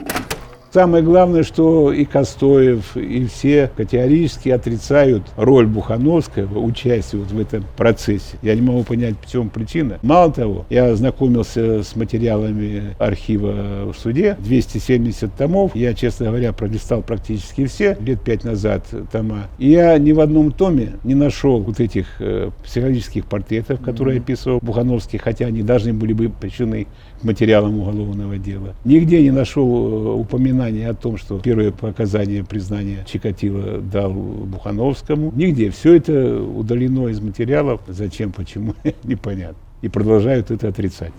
Самое 0.75 1.05
главное, 1.05 1.45
что 1.45 1.93
и 1.93 2.05
Костоев, 2.05 2.97
и 2.97 3.27
все 3.27 3.71
категорически 3.77 4.49
отрицают 4.49 5.23
роль 5.37 5.69
Бухановского, 5.69 6.59
участие 6.59 7.21
вот 7.21 7.31
в 7.31 7.39
этом 7.39 7.65
процессе. 7.77 8.39
Я 8.43 8.57
не 8.57 8.61
могу 8.61 8.83
понять, 8.83 9.15
в 9.23 9.31
чем 9.31 9.51
причина. 9.51 10.01
Мало 10.03 10.33
того, 10.33 10.67
я 10.71 10.87
ознакомился 10.87 11.85
с 11.85 11.95
материалами 11.95 12.97
архива 12.99 13.93
в 13.93 13.95
суде, 13.97 14.37
270 14.41 15.33
томов. 15.37 15.77
Я, 15.77 15.95
честно 15.95 16.27
говоря, 16.27 16.53
пролистал 16.53 17.03
практически 17.03 17.67
все, 17.67 17.97
лет 18.01 18.23
пять 18.23 18.43
назад 18.43 18.85
тома. 19.13 19.47
И 19.61 19.71
я 19.71 19.97
ни 19.99 20.11
в 20.11 20.19
одном 20.19 20.51
томе 20.51 20.95
не 21.05 21.15
нашел 21.15 21.61
вот 21.61 21.79
этих 21.79 22.07
э, 22.19 22.51
психологических 22.65 23.27
портретов, 23.27 23.81
которые 23.81 24.19
mm-hmm. 24.19 24.23
описывал 24.23 24.59
Бухановский, 24.61 25.21
хотя 25.21 25.47
они 25.47 25.63
должны 25.63 25.93
были 25.93 26.15
быть 26.15 26.35
причиной 26.35 26.89
материалам 27.25 27.79
уголовного 27.79 28.39
дела. 28.39 28.75
Нигде 28.85 29.23
не 29.23 29.31
нашел 29.31 29.67
э, 29.67 30.21
упоминания 30.65 30.89
о 30.89 30.95
том, 30.95 31.17
что 31.17 31.39
первые 31.39 31.73
показания 31.73 32.45
признания 32.45 33.05
Чикатило 33.07 33.81
дал 33.81 34.13
Бухановскому. 34.13 35.33
Нигде. 35.35 35.71
Все 35.71 35.95
это 35.95 36.43
удалено 36.43 37.09
из 37.09 37.21
материалов. 37.21 37.81
Зачем, 37.87 38.33
почему, 38.33 38.75
непонятно. 39.05 39.57
И 39.83 39.89
продолжают 39.89 40.51
это 40.51 40.69
отрицать. 40.69 41.13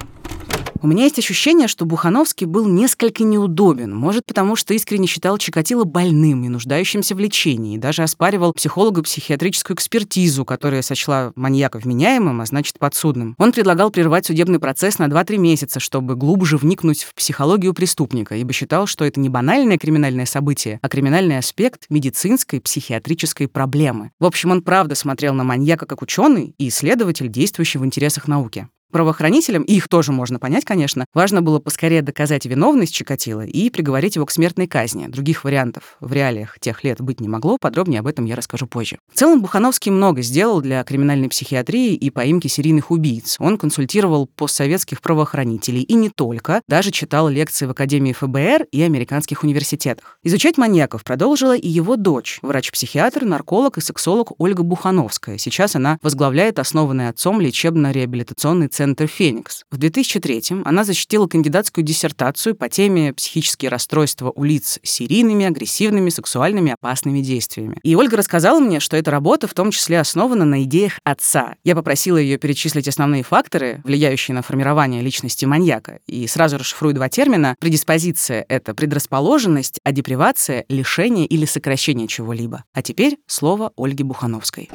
У 0.86 0.88
меня 0.88 1.06
есть 1.06 1.18
ощущение, 1.18 1.68
что 1.68 1.84
Бухановский 1.84 2.46
был 2.46 2.68
несколько 2.68 3.24
неудобен, 3.24 3.96
может, 3.96 4.24
потому 4.28 4.56
что 4.56 4.76
искренне 4.76 5.08
считал 5.08 5.40
Чикатило 5.40 5.84
больным 5.84 6.44
и 6.44 6.48
нуждающимся 6.48 7.16
в 7.16 7.20
лечении, 7.20 7.74
и 7.74 7.80
даже 7.80 8.04
оспаривал 8.04 8.54
психолого-психиатрическую 8.54 9.74
экспертизу, 9.74 10.46
которая 10.46 10.84
сочла 10.84 11.34
маньяка 11.36 11.80
вменяемым, 11.80 12.40
а 12.40 12.46
значит, 12.46 12.78
подсудным. 12.78 13.34
Он 13.40 13.52
предлагал 13.52 13.90
прервать 13.90 14.28
судебный 14.28 14.60
процесс 14.60 15.00
на 15.00 15.08
2-3 15.08 15.38
месяца, 15.38 15.80
чтобы 15.80 16.16
глубже 16.16 16.56
вникнуть 16.58 17.02
в 17.02 17.16
психологию 17.16 17.74
преступника, 17.74 18.36
ибо 18.36 18.54
считал, 18.54 18.86
что 18.86 19.06
это 19.06 19.20
не 19.20 19.30
банальное 19.30 19.80
криминальное 19.80 20.28
событие, 20.28 20.78
а 20.84 20.88
криминальный 20.88 21.40
аспект 21.40 21.88
медицинской 21.90 22.62
психиатрической 22.62 23.48
проблемы. 23.48 24.12
В 24.20 24.26
общем, 24.26 24.52
он 24.52 24.62
правда 24.62 24.94
смотрел 24.94 25.34
на 25.34 25.44
маньяка 25.44 25.88
как 25.88 26.04
ученый 26.04 26.54
и 26.60 26.68
исследователь, 26.68 27.28
действующий 27.28 27.80
в 27.80 27.86
интересах 27.86 28.28
науки. 28.28 28.68
Правоохранителям, 28.96 29.64
и 29.64 29.74
их 29.74 29.90
тоже 29.90 30.14
можно 30.14 30.40
понять, 30.40 30.64
конечно, 30.64 31.06
важно 31.14 31.42
было 31.42 31.60
поскорее 31.60 32.02
доказать 32.02 32.46
виновность 32.46 32.94
Чикатило 32.94 33.42
и 33.42 33.70
приговорить 33.70 34.16
его 34.16 34.26
к 34.26 34.32
смертной 34.32 34.68
казни. 34.68 35.08
Других 35.08 35.44
вариантов 35.44 35.98
в 36.00 36.14
реалиях 36.14 36.58
тех 36.62 36.82
лет 36.86 37.02
быть 37.02 37.20
не 37.20 37.28
могло, 37.28 37.58
подробнее 37.60 38.00
об 38.00 38.08
этом 38.08 38.24
я 38.24 38.38
расскажу 38.38 38.68
позже. 38.68 39.00
В 39.14 39.18
целом, 39.20 39.42
Бухановский 39.42 39.92
много 39.92 40.22
сделал 40.22 40.62
для 40.62 40.82
криминальной 40.86 41.28
психиатрии 41.28 41.94
и 41.94 42.10
поимки 42.10 42.48
серийных 42.48 42.90
убийц. 42.90 43.36
Он 43.40 43.58
консультировал 43.58 44.28
постсоветских 44.28 45.02
правоохранителей 45.02 45.82
и 45.82 45.94
не 45.96 46.10
только, 46.10 46.62
даже 46.70 46.92
читал 46.92 47.28
лекции 47.28 47.66
в 47.66 47.72
Академии 47.72 48.14
ФБР 48.14 48.68
и 48.72 48.82
американских 48.82 49.44
университетах. 49.44 50.20
Изучать 50.24 50.58
маньяков 50.58 51.04
продолжила 51.04 51.58
и 51.58 51.68
его 51.68 51.98
дочь, 51.98 52.40
врач-психиатр, 52.42 53.26
нарколог 53.26 53.78
и 53.78 53.82
сексолог 53.82 54.32
Ольга 54.38 54.64
Бухановская. 54.64 55.38
Сейчас 55.38 55.76
она 55.76 55.98
возглавляет 56.02 56.60
основанный 56.60 57.10
отцом 57.10 57.42
лечебно-реабилитационный 57.42 58.70
центр 58.70 58.85
«Феникс». 58.94 59.64
В 59.72 59.80
2003-м 59.80 60.62
она 60.66 60.84
защитила 60.84 61.28
кандидатскую 61.28 61.84
диссертацию 61.84 62.56
по 62.56 62.70
теме 62.70 63.14
«Психические 63.14 63.70
расстройства 63.70 64.32
у 64.36 64.44
лиц 64.44 64.80
с 64.84 64.90
серийными, 64.90 65.46
агрессивными, 65.46 66.10
сексуальными, 66.10 66.74
опасными 66.74 67.22
действиями». 67.22 67.80
И 67.84 67.96
Ольга 67.96 68.18
рассказала 68.18 68.60
мне, 68.60 68.80
что 68.80 68.96
эта 68.96 69.10
работа 69.10 69.48
в 69.48 69.54
том 69.56 69.72
числе 69.72 70.00
основана 70.00 70.46
на 70.46 70.64
идеях 70.64 71.00
отца. 71.04 71.56
Я 71.64 71.76
попросила 71.76 72.18
ее 72.18 72.38
перечислить 72.38 72.88
основные 72.88 73.24
факторы, 73.24 73.82
влияющие 73.84 74.36
на 74.36 74.44
формирование 74.44 75.02
личности 75.02 75.46
маньяка. 75.46 76.00
И 76.06 76.28
сразу 76.28 76.58
расшифрую 76.58 76.94
два 76.94 77.10
термина. 77.10 77.56
Предиспозиция— 77.60 78.46
это 78.50 78.76
предрасположенность, 78.76 79.80
а 79.84 79.92
депривация— 79.92 80.66
лишение 80.70 81.26
или 81.26 81.46
сокращение 81.46 82.08
чего-либо. 82.08 82.64
А 82.74 82.82
теперь 82.82 83.18
слово 83.26 83.72
Ольги 83.76 84.04
Бухановской. 84.04 84.70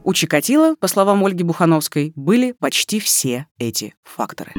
У 0.05 0.15
Чикатило, 0.15 0.75
по 0.75 0.89
словам 0.89 1.25
Ольги 1.25 1.45
Бухановской, 1.45 2.13
были 2.17 2.53
почти 2.59 2.99
все 2.99 3.47
эти 3.59 3.95
факторы. 4.03 4.53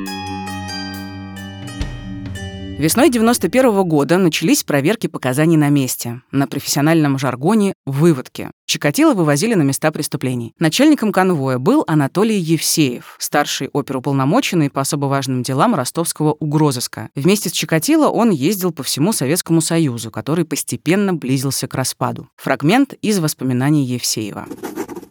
Весной 2.80 3.10
91 3.10 3.66
-го 3.66 3.84
года 3.84 4.18
начались 4.18 4.64
проверки 4.64 5.08
показаний 5.08 5.58
на 5.58 5.70
месте. 5.70 6.22
На 6.32 6.48
профессиональном 6.48 7.20
жаргоне— 7.20 7.76
выводки. 7.86 8.50
Чикатило 8.66 9.14
вывозили 9.14 9.54
на 9.54 9.62
места 9.62 9.92
преступлений. 9.92 10.54
Начальником 10.60 11.12
конвоя 11.12 11.60
был 11.60 11.84
Анатолий 11.88 12.38
Евсеев, 12.38 13.16
старший 13.20 13.70
оперуполномоченный 13.72 14.70
по 14.70 14.82
особо 14.82 15.06
важным 15.06 15.44
делам 15.44 15.76
ростовского 15.76 16.34
угрозыска. 16.34 17.10
Вместе 17.16 17.50
с 17.50 17.52
Чикатило 17.52 18.10
он 18.10 18.32
ездил 18.32 18.72
по 18.72 18.82
всему 18.84 19.14
Советскому 19.14 19.62
Союзу, 19.62 20.10
который 20.10 20.44
постепенно 20.44 21.14
близился 21.14 21.68
к 21.68 21.76
распаду. 21.76 22.28
Фрагмент 22.38 22.94
из 23.02 23.20
воспоминаний 23.20 23.86
Евсеева. 23.86 24.48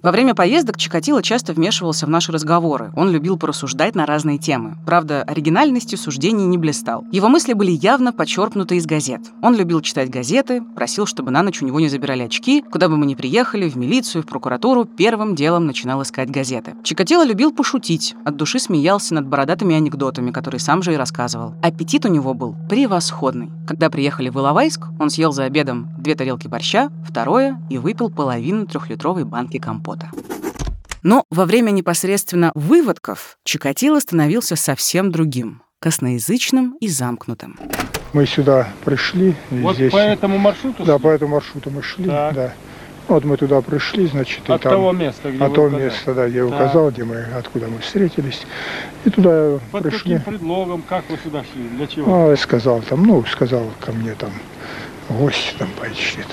Во 0.02 0.10
время 0.10 0.34
поездок 0.34 0.78
Чикатило 0.78 1.22
часто 1.22 1.52
вмешивался 1.52 2.06
в 2.06 2.08
наши 2.08 2.32
разговоры. 2.32 2.92
Он 2.96 3.08
любил 3.12 3.38
порассуждать 3.38 3.94
на 3.94 4.04
разные 4.04 4.36
темы. 4.36 4.76
Правда, 4.84 5.22
оригинальностью 5.22 5.96
суждений 5.96 6.44
не 6.44 6.58
блистал. 6.58 7.04
Его 7.12 7.28
мысли 7.28 7.52
были 7.52 7.70
явно 7.70 8.12
почерпнуты 8.12 8.78
из 8.78 8.86
газет. 8.86 9.20
Он 9.42 9.54
любил 9.54 9.80
читать 9.80 10.10
газеты, 10.10 10.60
просил, 10.74 11.06
чтобы 11.06 11.30
на 11.30 11.44
ночь 11.44 11.62
у 11.62 11.66
него 11.66 11.78
не 11.78 11.88
забирали 11.88 12.24
очки. 12.24 12.64
Куда 12.68 12.88
бы 12.88 12.96
мы 12.96 13.06
ни 13.06 13.14
приехали, 13.14 13.68
в 13.68 13.76
милицию, 13.76 14.24
в 14.24 14.26
прокуратуру, 14.26 14.86
первым 14.86 15.36
делом 15.36 15.66
начинал 15.66 16.02
искать 16.02 16.30
газеты. 16.30 16.74
Чикатило 16.82 17.24
любил 17.24 17.52
пошутить, 17.52 18.16
от 18.24 18.34
души 18.36 18.58
смеялся 18.58 19.14
над 19.14 19.28
бородатыми 19.28 19.76
анекдотами, 19.76 20.32
которые 20.32 20.58
сам 20.58 20.82
же 20.82 20.94
и 20.94 20.96
рассказывал. 20.96 21.54
Аппетит 21.62 22.06
у 22.06 22.08
него 22.08 22.34
был 22.34 22.56
превосходный. 22.68 23.52
Когда 23.68 23.88
приехали 23.88 24.30
в 24.30 24.36
Иловайск, 24.36 24.86
он 24.98 25.10
съел 25.10 25.30
за 25.30 25.44
обедом 25.44 25.90
две 25.96 26.16
тарелки 26.16 26.48
борща, 26.48 26.90
второе 27.08 27.62
и 27.70 27.78
выпил 27.78 28.10
половину 28.10 28.66
трехлитровой 28.66 29.24
банки 29.24 29.58
компота 29.58 29.91
работа. 29.92 30.10
Но 31.02 31.24
во 31.30 31.44
время 31.46 31.70
непосредственно 31.70 32.52
выводков 32.54 33.38
Чикатило 33.44 33.98
становился 33.98 34.56
совсем 34.56 35.10
другим, 35.10 35.62
косноязычным 35.80 36.76
и 36.80 36.88
замкнутым. 36.88 37.58
Мы 38.12 38.26
сюда 38.26 38.68
пришли. 38.84 39.34
Вот 39.50 39.76
здесь... 39.76 39.92
по 39.92 39.96
этому 39.96 40.38
маршруту? 40.38 40.84
Да, 40.84 40.98
по 40.98 41.08
этому 41.08 41.34
маршруту 41.34 41.70
мы 41.70 41.82
шли, 41.82 42.06
так. 42.06 42.34
да. 42.34 42.54
Вот 43.08 43.24
мы 43.24 43.36
туда 43.36 43.60
пришли, 43.62 44.06
значит, 44.06 44.48
от 44.48 44.60
и 44.60 44.62
там, 44.62 44.72
того 44.72 44.92
места, 44.92 45.32
где 45.32 45.44
от 45.44 45.54
того 45.54 45.68
места, 45.70 46.14
да, 46.14 46.24
я 46.24 46.46
указал, 46.46 46.90
где 46.90 47.02
мы, 47.02 47.24
откуда 47.36 47.66
мы 47.66 47.78
встретились, 47.78 48.46
и 49.04 49.10
туда 49.10 49.58
Под 49.72 49.82
пришли. 49.82 50.18
каким 50.18 50.20
предлогом, 50.20 50.84
как 50.88 51.10
вы 51.10 51.18
сюда 51.22 51.42
шли, 51.52 51.68
для 51.76 51.86
чего? 51.88 52.30
А, 52.30 52.36
сказал 52.36 52.80
там, 52.82 53.02
ну, 53.02 53.24
сказал 53.24 53.64
ко 53.80 53.90
мне 53.90 54.14
там 54.14 54.30
гости 55.08 55.52
там 55.58 55.68
пошли. 55.80 56.24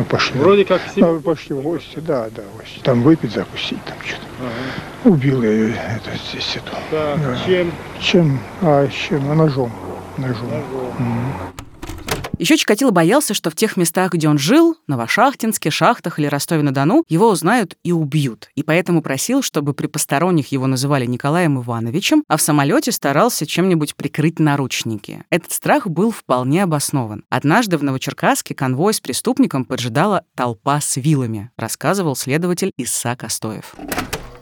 Ну, 0.00 0.06
пошли. 0.06 0.40
Вроде 0.40 0.64
как 0.64 0.80
все... 0.86 1.00
Ну, 1.00 1.20
пошли 1.20 1.54
в 1.54 1.60
гости, 1.60 1.98
да, 1.98 2.28
да, 2.34 2.42
в 2.54 2.56
гости. 2.56 2.80
Там 2.82 3.02
выпить, 3.02 3.32
закусить, 3.34 3.84
там 3.84 3.96
что-то. 4.02 4.22
Ага. 4.40 5.10
Убил 5.14 5.42
я 5.42 5.50
ее, 5.50 5.74
это, 5.74 6.16
здесь 6.30 6.56
эту. 6.56 6.70
Так, 6.90 7.20
Да. 7.20 7.36
чем? 7.44 7.70
Чем? 8.00 8.40
А, 8.62 8.88
чем? 8.88 9.30
А, 9.30 9.34
ножом. 9.34 9.70
Ножом. 10.16 10.48
Ножом. 10.48 10.94
Мгм. 10.98 11.32
Еще 12.40 12.56
Чикатило 12.56 12.90
боялся, 12.90 13.34
что 13.34 13.50
в 13.50 13.54
тех 13.54 13.76
местах, 13.76 14.14
где 14.14 14.26
он 14.26 14.38
жил, 14.38 14.78
Новошахтинске, 14.86 15.68
Шахтах 15.68 16.18
или 16.18 16.26
Ростове-на-Дону, 16.26 17.04
его 17.06 17.28
узнают 17.28 17.76
и 17.84 17.92
убьют. 17.92 18.48
И 18.54 18.62
поэтому 18.62 19.02
просил, 19.02 19.42
чтобы 19.42 19.74
при 19.74 19.88
посторонних 19.88 20.50
его 20.50 20.66
называли 20.66 21.04
Николаем 21.04 21.60
Ивановичем, 21.60 22.24
а 22.28 22.38
в 22.38 22.40
самолете 22.40 22.92
старался 22.92 23.44
чем-нибудь 23.44 23.94
прикрыть 23.94 24.38
наручники. 24.38 25.22
Этот 25.28 25.52
страх 25.52 25.86
был 25.86 26.12
вполне 26.12 26.62
обоснован. 26.62 27.24
Однажды 27.28 27.76
в 27.76 27.82
Новочеркасске 27.82 28.54
конвой 28.54 28.94
с 28.94 29.00
преступником 29.00 29.66
поджидала 29.66 30.24
толпа 30.34 30.80
с 30.80 30.96
вилами, 30.96 31.50
рассказывал 31.58 32.16
следователь 32.16 32.72
Иса 32.78 33.16
Костоев. 33.16 33.74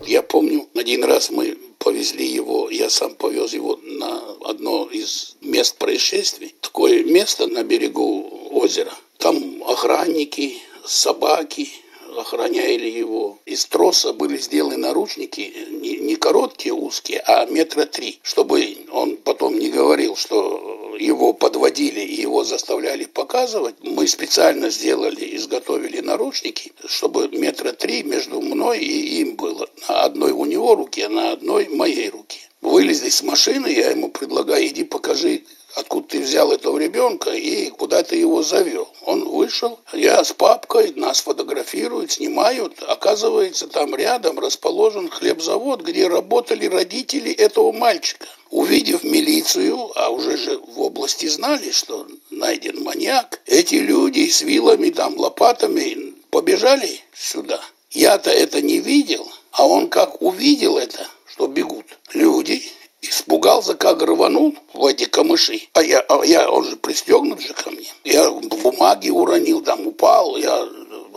Я 0.06 0.22
помню, 0.22 0.68
один 0.76 1.02
раз 1.02 1.30
мы 1.32 1.58
повезли 1.78 2.26
его, 2.26 2.70
я 2.70 2.90
сам 2.90 3.14
повез 3.14 3.54
его 3.54 3.78
на 3.82 4.36
одно 4.44 4.88
из 4.90 5.36
мест 5.40 5.76
происшествий. 5.78 6.54
Такое 6.60 7.04
место 7.04 7.46
на 7.46 7.62
берегу 7.62 8.50
озера. 8.50 8.92
Там 9.18 9.62
охранники, 9.64 10.58
собаки 10.84 11.70
охраняли 12.18 12.88
его. 12.88 13.38
Из 13.46 13.64
троса 13.66 14.12
были 14.12 14.36
сделаны 14.38 14.76
наручники, 14.76 15.52
не, 15.70 15.96
не 15.98 16.16
короткие, 16.16 16.74
узкие, 16.74 17.20
а 17.20 17.46
метра 17.46 17.84
три, 17.84 18.18
чтобы 18.22 18.76
он 18.90 19.16
потом 19.16 19.58
не 19.58 19.70
говорил, 19.70 20.16
что 20.16 20.96
его 20.98 21.32
подводили 21.32 22.00
и 22.00 22.20
его 22.20 22.44
заставляли 22.44 23.04
показывать. 23.04 23.76
Мы 23.82 24.06
специально 24.06 24.70
сделали, 24.70 25.36
изготовили 25.36 26.00
наручники, 26.00 26.72
чтобы 26.86 27.28
метра 27.28 27.72
три 27.72 28.02
между 28.02 28.40
мной 28.40 28.78
и 28.78 29.20
им 29.20 29.36
было. 29.36 29.68
На 29.88 30.02
одной 30.02 30.32
у 30.32 30.44
него 30.44 30.74
руке, 30.74 31.08
на 31.08 31.32
одной 31.32 31.68
моей 31.68 32.10
руке. 32.10 32.40
Вылезли 32.60 33.08
с 33.08 33.22
машины, 33.22 33.68
я 33.68 33.90
ему 33.90 34.10
предлагаю, 34.10 34.66
иди 34.66 34.82
покажи, 34.82 35.44
откуда 35.74 36.08
ты 36.08 36.20
взял 36.20 36.50
этого 36.52 36.78
ребенка 36.78 37.30
и 37.30 37.70
куда 37.70 38.02
ты 38.02 38.16
его 38.16 38.42
завел. 38.42 38.88
Он 39.02 39.28
вышел, 39.28 39.78
я 39.92 40.24
с 40.24 40.32
папкой, 40.32 40.92
нас 40.96 41.20
фотографируют, 41.20 42.12
снимают. 42.12 42.82
Оказывается, 42.82 43.68
там 43.68 43.94
рядом 43.94 44.38
расположен 44.38 45.08
хлебзавод, 45.08 45.82
где 45.82 46.08
работали 46.08 46.66
родители 46.66 47.32
этого 47.32 47.72
мальчика. 47.72 48.26
Увидев 48.50 49.04
милицию, 49.04 49.92
а 49.94 50.08
уже 50.10 50.36
же 50.36 50.58
в 50.58 50.80
области 50.80 51.26
знали, 51.26 51.70
что 51.70 52.06
найден 52.30 52.82
маньяк, 52.82 53.40
эти 53.46 53.76
люди 53.76 54.28
с 54.28 54.40
вилами, 54.40 54.90
там, 54.90 55.18
лопатами 55.18 56.14
побежали 56.30 57.00
сюда. 57.14 57.60
Я-то 57.90 58.30
это 58.30 58.62
не 58.62 58.78
видел, 58.80 59.30
а 59.52 59.66
он 59.66 59.88
как 59.88 60.22
увидел 60.22 60.78
это, 60.78 61.06
что 61.26 61.46
бегут 61.46 61.86
люди, 62.12 62.62
испугался, 63.00 63.74
как 63.74 64.02
рванул 64.02 64.54
в 64.74 64.84
эти 64.84 65.04
камыши. 65.04 65.60
А 65.74 65.82
я, 65.82 66.00
а 66.00 66.24
я, 66.24 66.50
он 66.50 66.64
же 66.64 66.76
пристегнут 66.76 67.40
же 67.40 67.54
ко 67.54 67.70
мне. 67.70 67.86
Я 68.04 68.30
бумаги 68.30 69.10
уронил, 69.10 69.62
там 69.62 69.86
упал, 69.86 70.36
я 70.36 70.68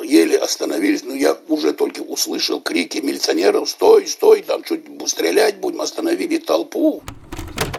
еле 0.04 0.38
остановились, 0.38 1.04
но 1.04 1.14
я 1.14 1.38
уже 1.48 1.74
только 1.74 2.02
услышал 2.02 2.60
крики 2.62 3.00
милиционеров, 3.00 3.70
стой, 3.70 4.08
стой, 4.08 4.42
там 4.42 4.63
чуть 4.63 4.86
стрелять 5.08 5.58
будем, 5.58 5.82
остановили 5.82 6.38
толпу. 6.38 7.04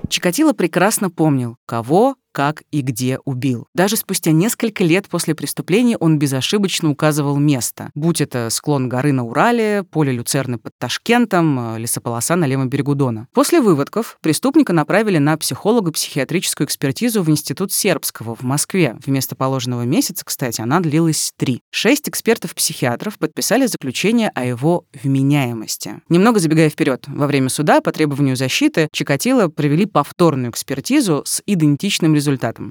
Чикатило 0.08 0.52
прекрасно 0.52 1.10
помнил, 1.10 1.56
кого, 1.66 2.16
как 2.32 2.62
и 2.70 2.80
где 2.80 3.18
убил. 3.24 3.66
Даже 3.74 3.96
спустя 3.96 4.32
несколько 4.32 4.82
лет 4.82 5.08
после 5.08 5.34
преступления 5.34 5.96
он 5.98 6.18
безошибочно 6.18 6.90
указывал 6.90 7.38
место. 7.38 7.90
Будь 7.94 8.20
это 8.20 8.48
склон 8.50 8.88
горы 8.88 9.12
на 9.12 9.24
Урале, 9.24 9.84
поле 9.84 10.12
Люцерны 10.12 10.58
под 10.58 10.72
Ташкентом, 10.78 11.76
э, 11.76 11.78
лесополоса 11.78 12.36
на 12.36 12.46
левом 12.46 12.68
берегу 12.68 12.94
Дона. 12.94 13.28
После 13.32 13.60
выводков 13.60 14.18
преступника 14.22 14.72
направили 14.72 15.18
на 15.18 15.36
психолого-психиатрическую 15.36 16.66
экспертизу 16.66 17.22
в 17.22 17.30
Институт 17.30 17.72
Сербского 17.72 18.34
в 18.34 18.42
Москве. 18.42 18.96
Вместо 19.04 19.36
положенного 19.36 19.82
месяца, 19.82 20.24
кстати, 20.24 20.60
она 20.60 20.80
длилась 20.80 21.32
три. 21.36 21.60
Шесть 21.70 22.08
экспертов-психиатров 22.08 23.18
подписали 23.18 23.66
заключение 23.66 24.30
о 24.34 24.44
его 24.44 24.84
вменяемости. 24.92 26.00
Немного 26.08 26.40
забегая 26.40 26.70
вперед, 26.70 27.04
во 27.08 27.26
время 27.26 27.48
суда 27.48 27.80
по 27.80 27.92
требованию 27.92 28.36
защиты 28.36 28.88
Чикатило 28.92 29.48
провели 29.48 29.86
повторную 29.86 30.50
экспертизу 30.50 31.22
с 31.26 31.42
идентичным 31.46 32.14
результатом. 32.14 32.21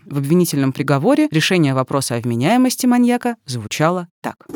В 0.05 0.17
обвинительном 0.17 0.73
приговоре 0.73 1.27
решение 1.31 1.73
вопроса 1.73 2.15
о 2.15 2.19
вменяемости 2.19 2.85
маньяка 2.85 3.35
звучало 3.45 4.07
так. 4.21 4.47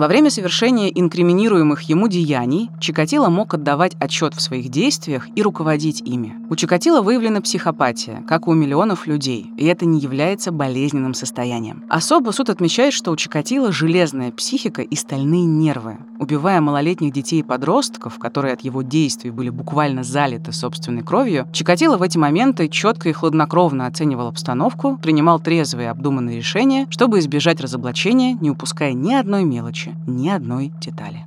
Во 0.00 0.08
время 0.08 0.30
совершения 0.30 0.88
инкриминируемых 0.88 1.82
ему 1.82 2.08
деяний 2.08 2.70
Чикатило 2.80 3.28
мог 3.28 3.52
отдавать 3.52 3.96
отчет 4.00 4.32
в 4.32 4.40
своих 4.40 4.70
действиях 4.70 5.28
и 5.36 5.42
руководить 5.42 6.00
ими. 6.00 6.36
У 6.48 6.56
Чикатило 6.56 7.02
выявлена 7.02 7.42
психопатия, 7.42 8.24
как 8.26 8.48
у 8.48 8.54
миллионов 8.54 9.06
людей, 9.06 9.52
и 9.58 9.66
это 9.66 9.84
не 9.84 10.00
является 10.00 10.52
болезненным 10.52 11.12
состоянием. 11.12 11.84
Особо 11.90 12.30
суд 12.30 12.48
отмечает, 12.48 12.94
что 12.94 13.10
у 13.10 13.16
Чикатило 13.16 13.72
железная 13.72 14.32
психика 14.32 14.80
и 14.80 14.96
стальные 14.96 15.44
нервы. 15.44 15.98
Убивая 16.18 16.62
малолетних 16.62 17.12
детей 17.12 17.40
и 17.40 17.42
подростков, 17.42 18.18
которые 18.18 18.54
от 18.54 18.62
его 18.62 18.80
действий 18.80 19.30
были 19.30 19.50
буквально 19.50 20.02
залиты 20.02 20.52
собственной 20.52 21.02
кровью, 21.02 21.46
Чикатило 21.52 21.98
в 21.98 22.02
эти 22.02 22.16
моменты 22.16 22.68
четко 22.68 23.10
и 23.10 23.12
хладнокровно 23.12 23.86
оценивал 23.86 24.28
обстановку, 24.28 24.96
принимал 24.96 25.40
трезвые 25.40 25.90
обдуманные 25.90 26.38
решения, 26.38 26.86
чтобы 26.88 27.18
избежать 27.18 27.60
разоблачения, 27.60 28.32
не 28.40 28.50
упуская 28.50 28.94
ни 28.94 29.12
одной 29.12 29.44
мелочи, 29.44 29.89
ни 30.06 30.28
одной 30.28 30.72
детали. 30.80 31.24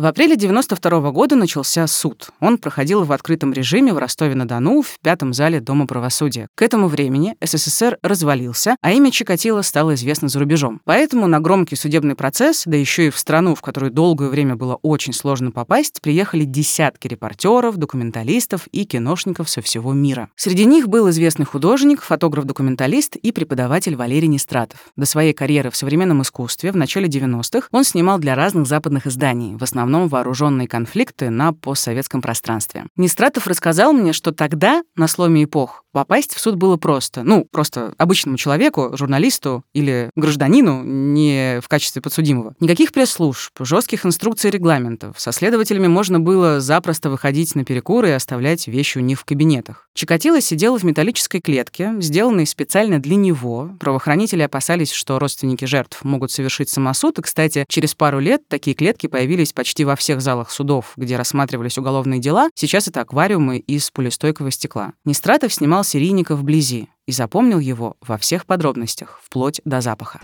В 0.00 0.06
апреле 0.06 0.34
92 0.34 1.10
года 1.10 1.36
начался 1.36 1.86
суд. 1.86 2.30
Он 2.40 2.56
проходил 2.56 3.04
в 3.04 3.12
открытом 3.12 3.52
режиме 3.52 3.92
в 3.92 3.98
Ростове-на-Дону 3.98 4.80
в 4.80 4.98
пятом 5.02 5.34
зале 5.34 5.60
Дома 5.60 5.86
правосудия. 5.86 6.48
К 6.54 6.62
этому 6.62 6.88
времени 6.88 7.36
СССР 7.42 7.98
развалился, 8.02 8.76
а 8.80 8.92
имя 8.92 9.10
Чикатило 9.10 9.60
стало 9.60 9.92
известно 9.96 10.28
за 10.28 10.38
рубежом. 10.38 10.80
Поэтому 10.86 11.26
на 11.26 11.38
громкий 11.40 11.76
судебный 11.76 12.14
процесс, 12.14 12.62
да 12.64 12.78
еще 12.78 13.08
и 13.08 13.10
в 13.10 13.18
страну, 13.18 13.54
в 13.54 13.60
которую 13.60 13.92
долгое 13.92 14.30
время 14.30 14.56
было 14.56 14.78
очень 14.80 15.12
сложно 15.12 15.50
попасть, 15.50 16.00
приехали 16.00 16.44
десятки 16.44 17.06
репортеров, 17.06 17.76
документалистов 17.76 18.68
и 18.68 18.86
киношников 18.86 19.50
со 19.50 19.60
всего 19.60 19.92
мира. 19.92 20.30
Среди 20.34 20.64
них 20.64 20.88
был 20.88 21.10
известный 21.10 21.44
художник, 21.44 22.00
фотограф-документалист 22.00 23.16
и 23.16 23.32
преподаватель 23.32 23.96
Валерий 23.96 24.28
Нестратов. 24.28 24.78
До 24.96 25.04
своей 25.04 25.34
карьеры 25.34 25.70
в 25.70 25.76
современном 25.76 26.22
искусстве 26.22 26.72
в 26.72 26.76
начале 26.76 27.06
90-х 27.06 27.68
он 27.70 27.84
снимал 27.84 28.18
для 28.18 28.34
разных 28.34 28.66
западных 28.66 29.06
изданий, 29.06 29.56
в 29.56 29.62
основном 29.62 29.89
вооруженные 30.08 30.68
конфликты 30.68 31.30
на 31.30 31.52
постсоветском 31.52 32.22
пространстве. 32.22 32.86
Нестратов 32.96 33.46
рассказал 33.46 33.92
мне, 33.92 34.12
что 34.12 34.32
тогда, 34.32 34.82
на 34.96 35.08
сломе 35.08 35.44
эпох, 35.44 35.84
попасть 35.92 36.34
в 36.34 36.40
суд 36.40 36.56
было 36.56 36.76
просто. 36.76 37.22
Ну, 37.22 37.46
просто 37.50 37.94
обычному 37.98 38.36
человеку, 38.36 38.96
журналисту 38.96 39.64
или 39.72 40.10
гражданину, 40.16 40.82
не 40.84 41.60
в 41.62 41.68
качестве 41.68 42.02
подсудимого. 42.02 42.54
Никаких 42.60 42.92
пресс-служб, 42.92 43.52
жестких 43.60 44.06
инструкций 44.06 44.50
и 44.50 44.52
регламентов. 44.52 45.18
Со 45.20 45.32
следователями 45.32 45.88
можно 45.88 46.20
было 46.20 46.60
запросто 46.60 47.10
выходить 47.10 47.54
на 47.54 47.64
перекуры 47.64 48.08
и 48.08 48.12
оставлять 48.12 48.68
вещи 48.68 48.98
у 48.98 49.00
них 49.00 49.20
в 49.20 49.24
кабинетах. 49.24 49.88
Чикатило 49.94 50.40
сидел 50.40 50.76
в 50.76 50.84
металлической 50.84 51.40
клетке, 51.40 51.94
сделанной 51.98 52.46
специально 52.46 53.00
для 53.00 53.16
него. 53.16 53.70
Правоохранители 53.80 54.42
опасались, 54.42 54.92
что 54.92 55.18
родственники 55.18 55.64
жертв 55.64 56.04
могут 56.04 56.30
совершить 56.30 56.68
самосуд. 56.68 57.18
И, 57.18 57.22
кстати, 57.22 57.64
через 57.68 57.94
пару 57.94 58.20
лет 58.20 58.46
такие 58.48 58.74
клетки 58.74 59.06
появились 59.06 59.52
почти 59.52 59.79
во 59.84 59.96
всех 59.96 60.20
залах 60.20 60.50
судов, 60.50 60.92
где 60.96 61.16
рассматривались 61.16 61.78
уголовные 61.78 62.20
дела. 62.20 62.50
Сейчас 62.54 62.88
это 62.88 63.00
аквариумы 63.00 63.58
из 63.58 63.90
полистойкого 63.90 64.50
стекла. 64.50 64.92
Нестратов 65.04 65.52
снимал 65.52 65.84
серийника 65.84 66.36
вблизи 66.36 66.88
и 67.06 67.12
запомнил 67.12 67.58
его 67.58 67.96
во 68.00 68.18
всех 68.18 68.46
подробностях, 68.46 69.20
вплоть 69.24 69.60
до 69.64 69.80
запаха. 69.80 70.20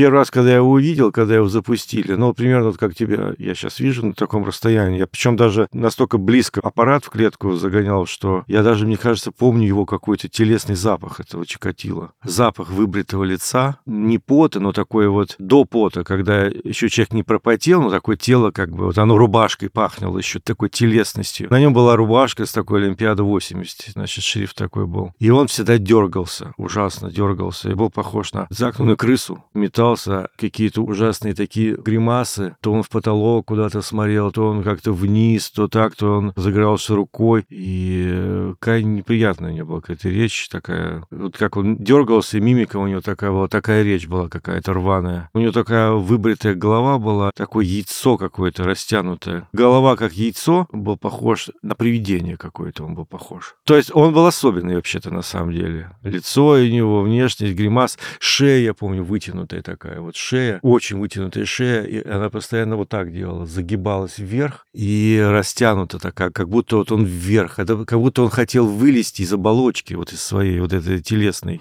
Первый 0.00 0.20
раз, 0.20 0.30
когда 0.30 0.48
я 0.48 0.56
его 0.56 0.70
увидел, 0.70 1.12
когда 1.12 1.34
его 1.34 1.46
запустили, 1.46 2.14
ну, 2.14 2.32
примерно 2.32 2.68
вот 2.68 2.78
как 2.78 2.94
тебя 2.94 3.34
я 3.36 3.54
сейчас 3.54 3.80
вижу 3.80 4.06
на 4.06 4.14
таком 4.14 4.46
расстоянии. 4.46 4.98
Я 4.98 5.06
причем 5.06 5.36
даже 5.36 5.68
настолько 5.74 6.16
близко 6.16 6.62
аппарат 6.62 7.04
в 7.04 7.10
клетку 7.10 7.52
загонял, 7.52 8.06
что 8.06 8.44
я 8.46 8.62
даже, 8.62 8.86
мне 8.86 8.96
кажется, 8.96 9.30
помню 9.30 9.66
его 9.66 9.84
какой-то 9.84 10.26
телесный 10.26 10.74
запах 10.74 11.20
этого 11.20 11.44
Чикатила. 11.44 12.12
Запах 12.24 12.70
выбритого 12.70 13.24
лица, 13.24 13.78
не 13.84 14.16
пота, 14.16 14.58
но 14.58 14.72
такой 14.72 15.06
вот 15.08 15.36
до 15.38 15.66
пота, 15.66 16.02
когда 16.02 16.46
еще 16.46 16.88
человек 16.88 17.12
не 17.12 17.22
пропотел, 17.22 17.82
но 17.82 17.90
такое 17.90 18.16
тело 18.16 18.52
как 18.52 18.70
бы, 18.70 18.86
вот 18.86 18.96
оно 18.96 19.18
рубашкой 19.18 19.68
пахнело 19.68 20.16
еще 20.16 20.38
такой 20.38 20.70
телесностью. 20.70 21.50
На 21.50 21.60
нем 21.60 21.74
была 21.74 21.94
рубашка 21.94 22.46
с 22.46 22.52
такой 22.52 22.84
Олимпиада 22.84 23.22
80, 23.22 23.92
значит, 23.92 24.24
шрифт 24.24 24.56
такой 24.56 24.86
был. 24.86 25.12
И 25.18 25.28
он 25.28 25.46
всегда 25.46 25.76
дергался, 25.76 26.54
ужасно 26.56 27.10
дергался, 27.10 27.70
и 27.70 27.74
был 27.74 27.90
похож 27.90 28.32
на 28.32 28.46
загнанную 28.48 28.96
крысу, 28.96 29.44
металл 29.52 29.89
улыбался, 29.90 30.28
какие-то 30.36 30.82
ужасные 30.82 31.34
такие 31.34 31.76
гримасы. 31.76 32.56
То 32.60 32.72
он 32.72 32.82
в 32.82 32.88
потолок 32.88 33.46
куда-то 33.46 33.82
смотрел, 33.82 34.30
то 34.30 34.48
он 34.48 34.62
как-то 34.62 34.92
вниз, 34.92 35.50
то 35.50 35.68
так, 35.68 35.96
то 35.96 36.18
он 36.18 36.32
загорался 36.36 36.94
рукой. 36.94 37.44
И 37.48 38.04
э, 38.06 38.54
какая 38.58 38.82
неприятная 38.82 39.50
у 39.50 39.54
него 39.54 39.66
была 39.68 39.80
какая-то 39.80 40.08
речь 40.08 40.48
такая. 40.48 41.04
Вот 41.10 41.36
как 41.36 41.56
он 41.56 41.76
дергался, 41.76 42.40
мимика 42.40 42.76
у 42.76 42.86
него 42.86 43.00
такая 43.00 43.30
была, 43.30 43.48
такая 43.48 43.82
речь 43.82 44.06
была 44.06 44.28
какая-то 44.28 44.72
рваная. 44.72 45.30
У 45.34 45.40
него 45.40 45.52
такая 45.52 45.92
выбритая 45.92 46.54
голова 46.54 46.98
была, 46.98 47.30
такое 47.34 47.64
яйцо 47.64 48.16
какое-то 48.16 48.64
растянутое. 48.64 49.48
Голова 49.52 49.96
как 49.96 50.12
яйцо, 50.12 50.66
был 50.72 50.96
похож 50.96 51.50
на 51.62 51.74
привидение 51.74 52.36
какое-то, 52.36 52.84
он 52.84 52.94
был 52.94 53.06
похож. 53.06 53.54
То 53.64 53.76
есть 53.76 53.90
он 53.94 54.12
был 54.12 54.26
особенный 54.26 54.76
вообще-то 54.76 55.10
на 55.10 55.22
самом 55.22 55.52
деле. 55.52 55.90
Лицо 56.02 56.50
у 56.50 56.66
него, 56.66 57.02
внешность, 57.02 57.54
гримас, 57.54 57.98
шея, 58.18 58.60
я 58.60 58.74
помню, 58.74 59.04
вытянутая 59.04 59.62
такая 59.70 60.00
вот 60.00 60.16
шея, 60.16 60.58
очень 60.62 60.98
вытянутая 60.98 61.44
шея, 61.44 61.82
и 61.82 62.06
она 62.06 62.28
постоянно 62.28 62.76
вот 62.76 62.88
так 62.88 63.12
делала, 63.12 63.46
загибалась 63.46 64.18
вверх 64.18 64.66
и 64.72 65.20
растянута 65.22 65.98
такая, 65.98 66.30
как 66.30 66.48
будто 66.48 66.76
вот 66.76 66.90
он 66.90 67.04
вверх, 67.04 67.58
это 67.58 67.84
как 67.84 67.98
будто 68.00 68.22
он 68.22 68.30
хотел 68.30 68.66
вылезти 68.66 69.22
из 69.22 69.32
оболочки, 69.32 69.94
вот 69.94 70.12
из 70.12 70.22
своей 70.22 70.60
вот 70.60 70.72
этой 70.72 71.00
телесной. 71.00 71.60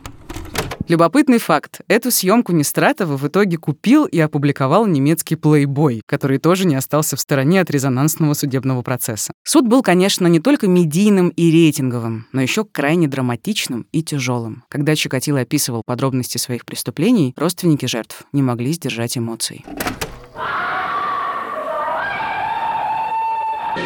Любопытный 0.90 1.38
факт. 1.38 1.82
Эту 1.88 2.10
съемку 2.10 2.52
Нестратова 2.52 3.16
в 3.16 3.28
итоге 3.28 3.58
купил 3.58 4.06
и 4.06 4.20
опубликовал 4.20 4.88
немецкий 4.88 5.36
плейбой, 5.36 6.02
который 6.08 6.40
тоже 6.40 6.66
не 6.66 6.74
остался 6.74 7.16
в 7.16 7.20
стороне 7.20 7.62
от 7.62 7.70
резонансного 7.70 8.34
судебного 8.34 8.82
процесса. 8.82 9.32
Суд 9.44 9.68
был, 9.68 9.84
конечно, 9.84 10.26
не 10.26 10.40
только 10.40 10.68
медийным 10.68 11.30
и 11.30 11.52
рейтинговым, 11.52 12.26
но 12.32 12.42
еще 12.42 12.66
крайне 12.66 13.08
драматичным 13.08 13.86
и 13.92 14.02
тяжелым. 14.02 14.64
Когда 14.68 14.96
Чикатило 14.96 15.42
описывал 15.42 15.84
подробности 15.86 16.40
своих 16.40 16.66
преступлений, 16.66 17.36
родственники 17.38 17.86
жертв 17.86 18.24
не 18.34 18.42
могли 18.42 18.74
сдержать 18.74 19.16
эмоций. 19.16 19.64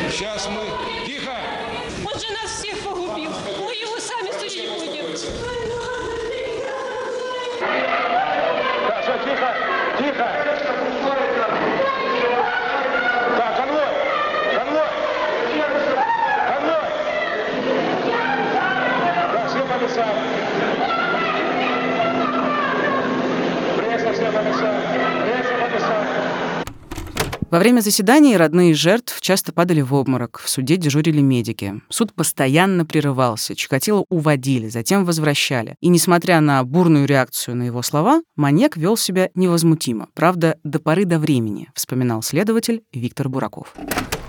Сейчас 0.09 0.47
мы... 0.47 0.92
тихо! 9.17 9.53
Тихо! 9.97 10.52
Во 27.53 27.59
время 27.59 27.81
заседаний 27.81 28.35
родные 28.35 28.73
жертв 28.73 29.21
часто 29.21 29.53
падали 29.53 29.81
в 29.81 29.93
обморок. 29.93 30.39
В 30.43 30.49
суде 30.49 30.75
дежурили 30.75 31.21
медики. 31.21 31.81
Суд 31.87 32.11
постоянно 32.11 32.83
прерывался. 32.83 33.55
Чикатило 33.55 34.05
уводили, 34.09 34.69
затем 34.69 35.05
возвращали. 35.05 35.75
И, 35.79 35.89
несмотря 35.89 36.41
на 36.41 36.63
бурную 36.63 37.05
реакцию 37.05 37.55
на 37.57 37.61
его 37.61 37.83
слова, 37.83 38.23
маньяк 38.35 38.75
вел 38.75 38.97
себя 38.97 39.29
невозмутимо. 39.35 40.07
Правда, 40.15 40.57
до 40.63 40.79
поры 40.79 41.05
до 41.05 41.19
времени, 41.19 41.69
вспоминал 41.75 42.23
следователь 42.23 42.81
Виктор 42.91 43.29
Бураков. 43.29 43.75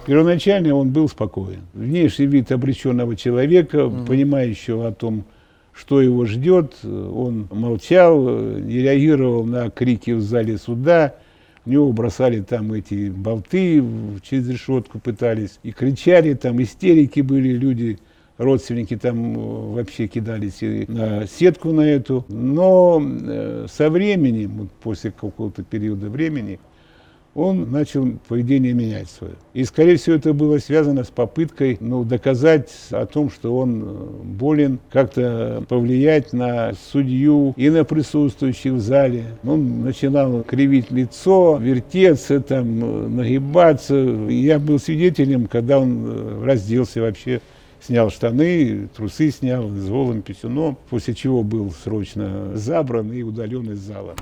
Первоначально 0.05 0.75
он 0.75 0.91
был 0.91 1.09
спокоен. 1.09 1.63
Внешний 1.73 2.27
вид 2.27 2.53
обреченного 2.53 3.17
человека, 3.17 3.89
понимающего 4.07 4.89
о 4.89 4.93
том, 4.93 5.25
что 5.73 6.03
его 6.03 6.27
ждет, 6.27 6.75
он 6.85 7.49
молчал, 7.51 8.23
не 8.59 8.81
реагировал 8.81 9.47
на 9.47 9.71
крики 9.71 10.11
в 10.11 10.21
зале 10.21 10.59
суда. 10.59 11.15
В 11.65 11.71
него 11.71 11.93
бросали 11.93 12.41
там 12.43 12.73
эти 12.75 13.09
болты, 13.09 13.83
через 14.23 14.49
решетку 14.49 14.99
пытались. 14.99 15.59
И 15.63 15.73
кричали, 15.73 16.35
там 16.35 16.63
истерики 16.63 17.21
были, 17.21 17.51
люди, 17.53 17.99
родственники 18.37 18.97
там 18.97 19.35
э, 19.35 19.75
вообще 19.75 20.07
кидались 20.07 20.61
на 20.89 21.27
сетку 21.27 21.73
на 21.73 21.83
эту. 21.83 22.27
Но 22.29 23.03
э, 23.03 23.67
со 23.71 23.89
временем, 23.89 24.69
после 24.83 25.11
какого-то 25.11 25.63
периода 25.63 26.11
времени, 26.11 26.61
он 27.35 27.71
начал 27.71 28.07
поведение 28.29 28.73
менять 28.73 29.11
свое. 29.11 29.35
И, 29.53 29.65
скорее 29.65 29.97
всего, 29.97 30.17
это 30.17 30.33
было 30.33 30.59
связано 30.59 31.05
с 31.05 31.09
попыткой 31.09 31.77
ну, 31.81 32.05
доказать 32.05 32.71
о 32.91 33.07
том, 33.07 33.31
что 33.31 33.57
он 33.57 33.83
э, 33.83 33.87
болен, 34.25 34.79
как-то 34.91 35.65
повлиять 35.69 36.33
на 36.33 36.73
судью 36.93 37.55
и 37.57 37.71
на 37.71 37.85
присутствующих 37.85 38.75
в 38.75 38.81
зале. 38.81 39.25
Он 39.45 39.83
начинал 39.83 40.43
кривить 40.43 40.91
лицо, 40.91 41.59
вертеться, 41.61 42.41
там, 42.41 42.85
э, 42.85 43.09
нагибаться. 43.09 43.95
Я 43.95 44.59
был 44.59 44.79
свидетелем, 44.79 45.47
когда 45.47 45.81
он 45.81 46.05
э, 46.07 46.45
разделся 46.45 47.01
вообще, 47.01 47.41
снял 47.81 48.11
штаны, 48.11 48.89
трусы 48.97 49.31
снял 49.31 49.69
с 49.69 49.89
голым 49.89 50.23
писюном, 50.23 50.79
после 50.89 51.15
чего 51.15 51.43
был 51.43 51.73
срочно 51.73 52.53
забран 52.55 53.13
и 53.13 53.23
удален 53.23 53.73
из 53.73 53.81
зала. 53.81 54.15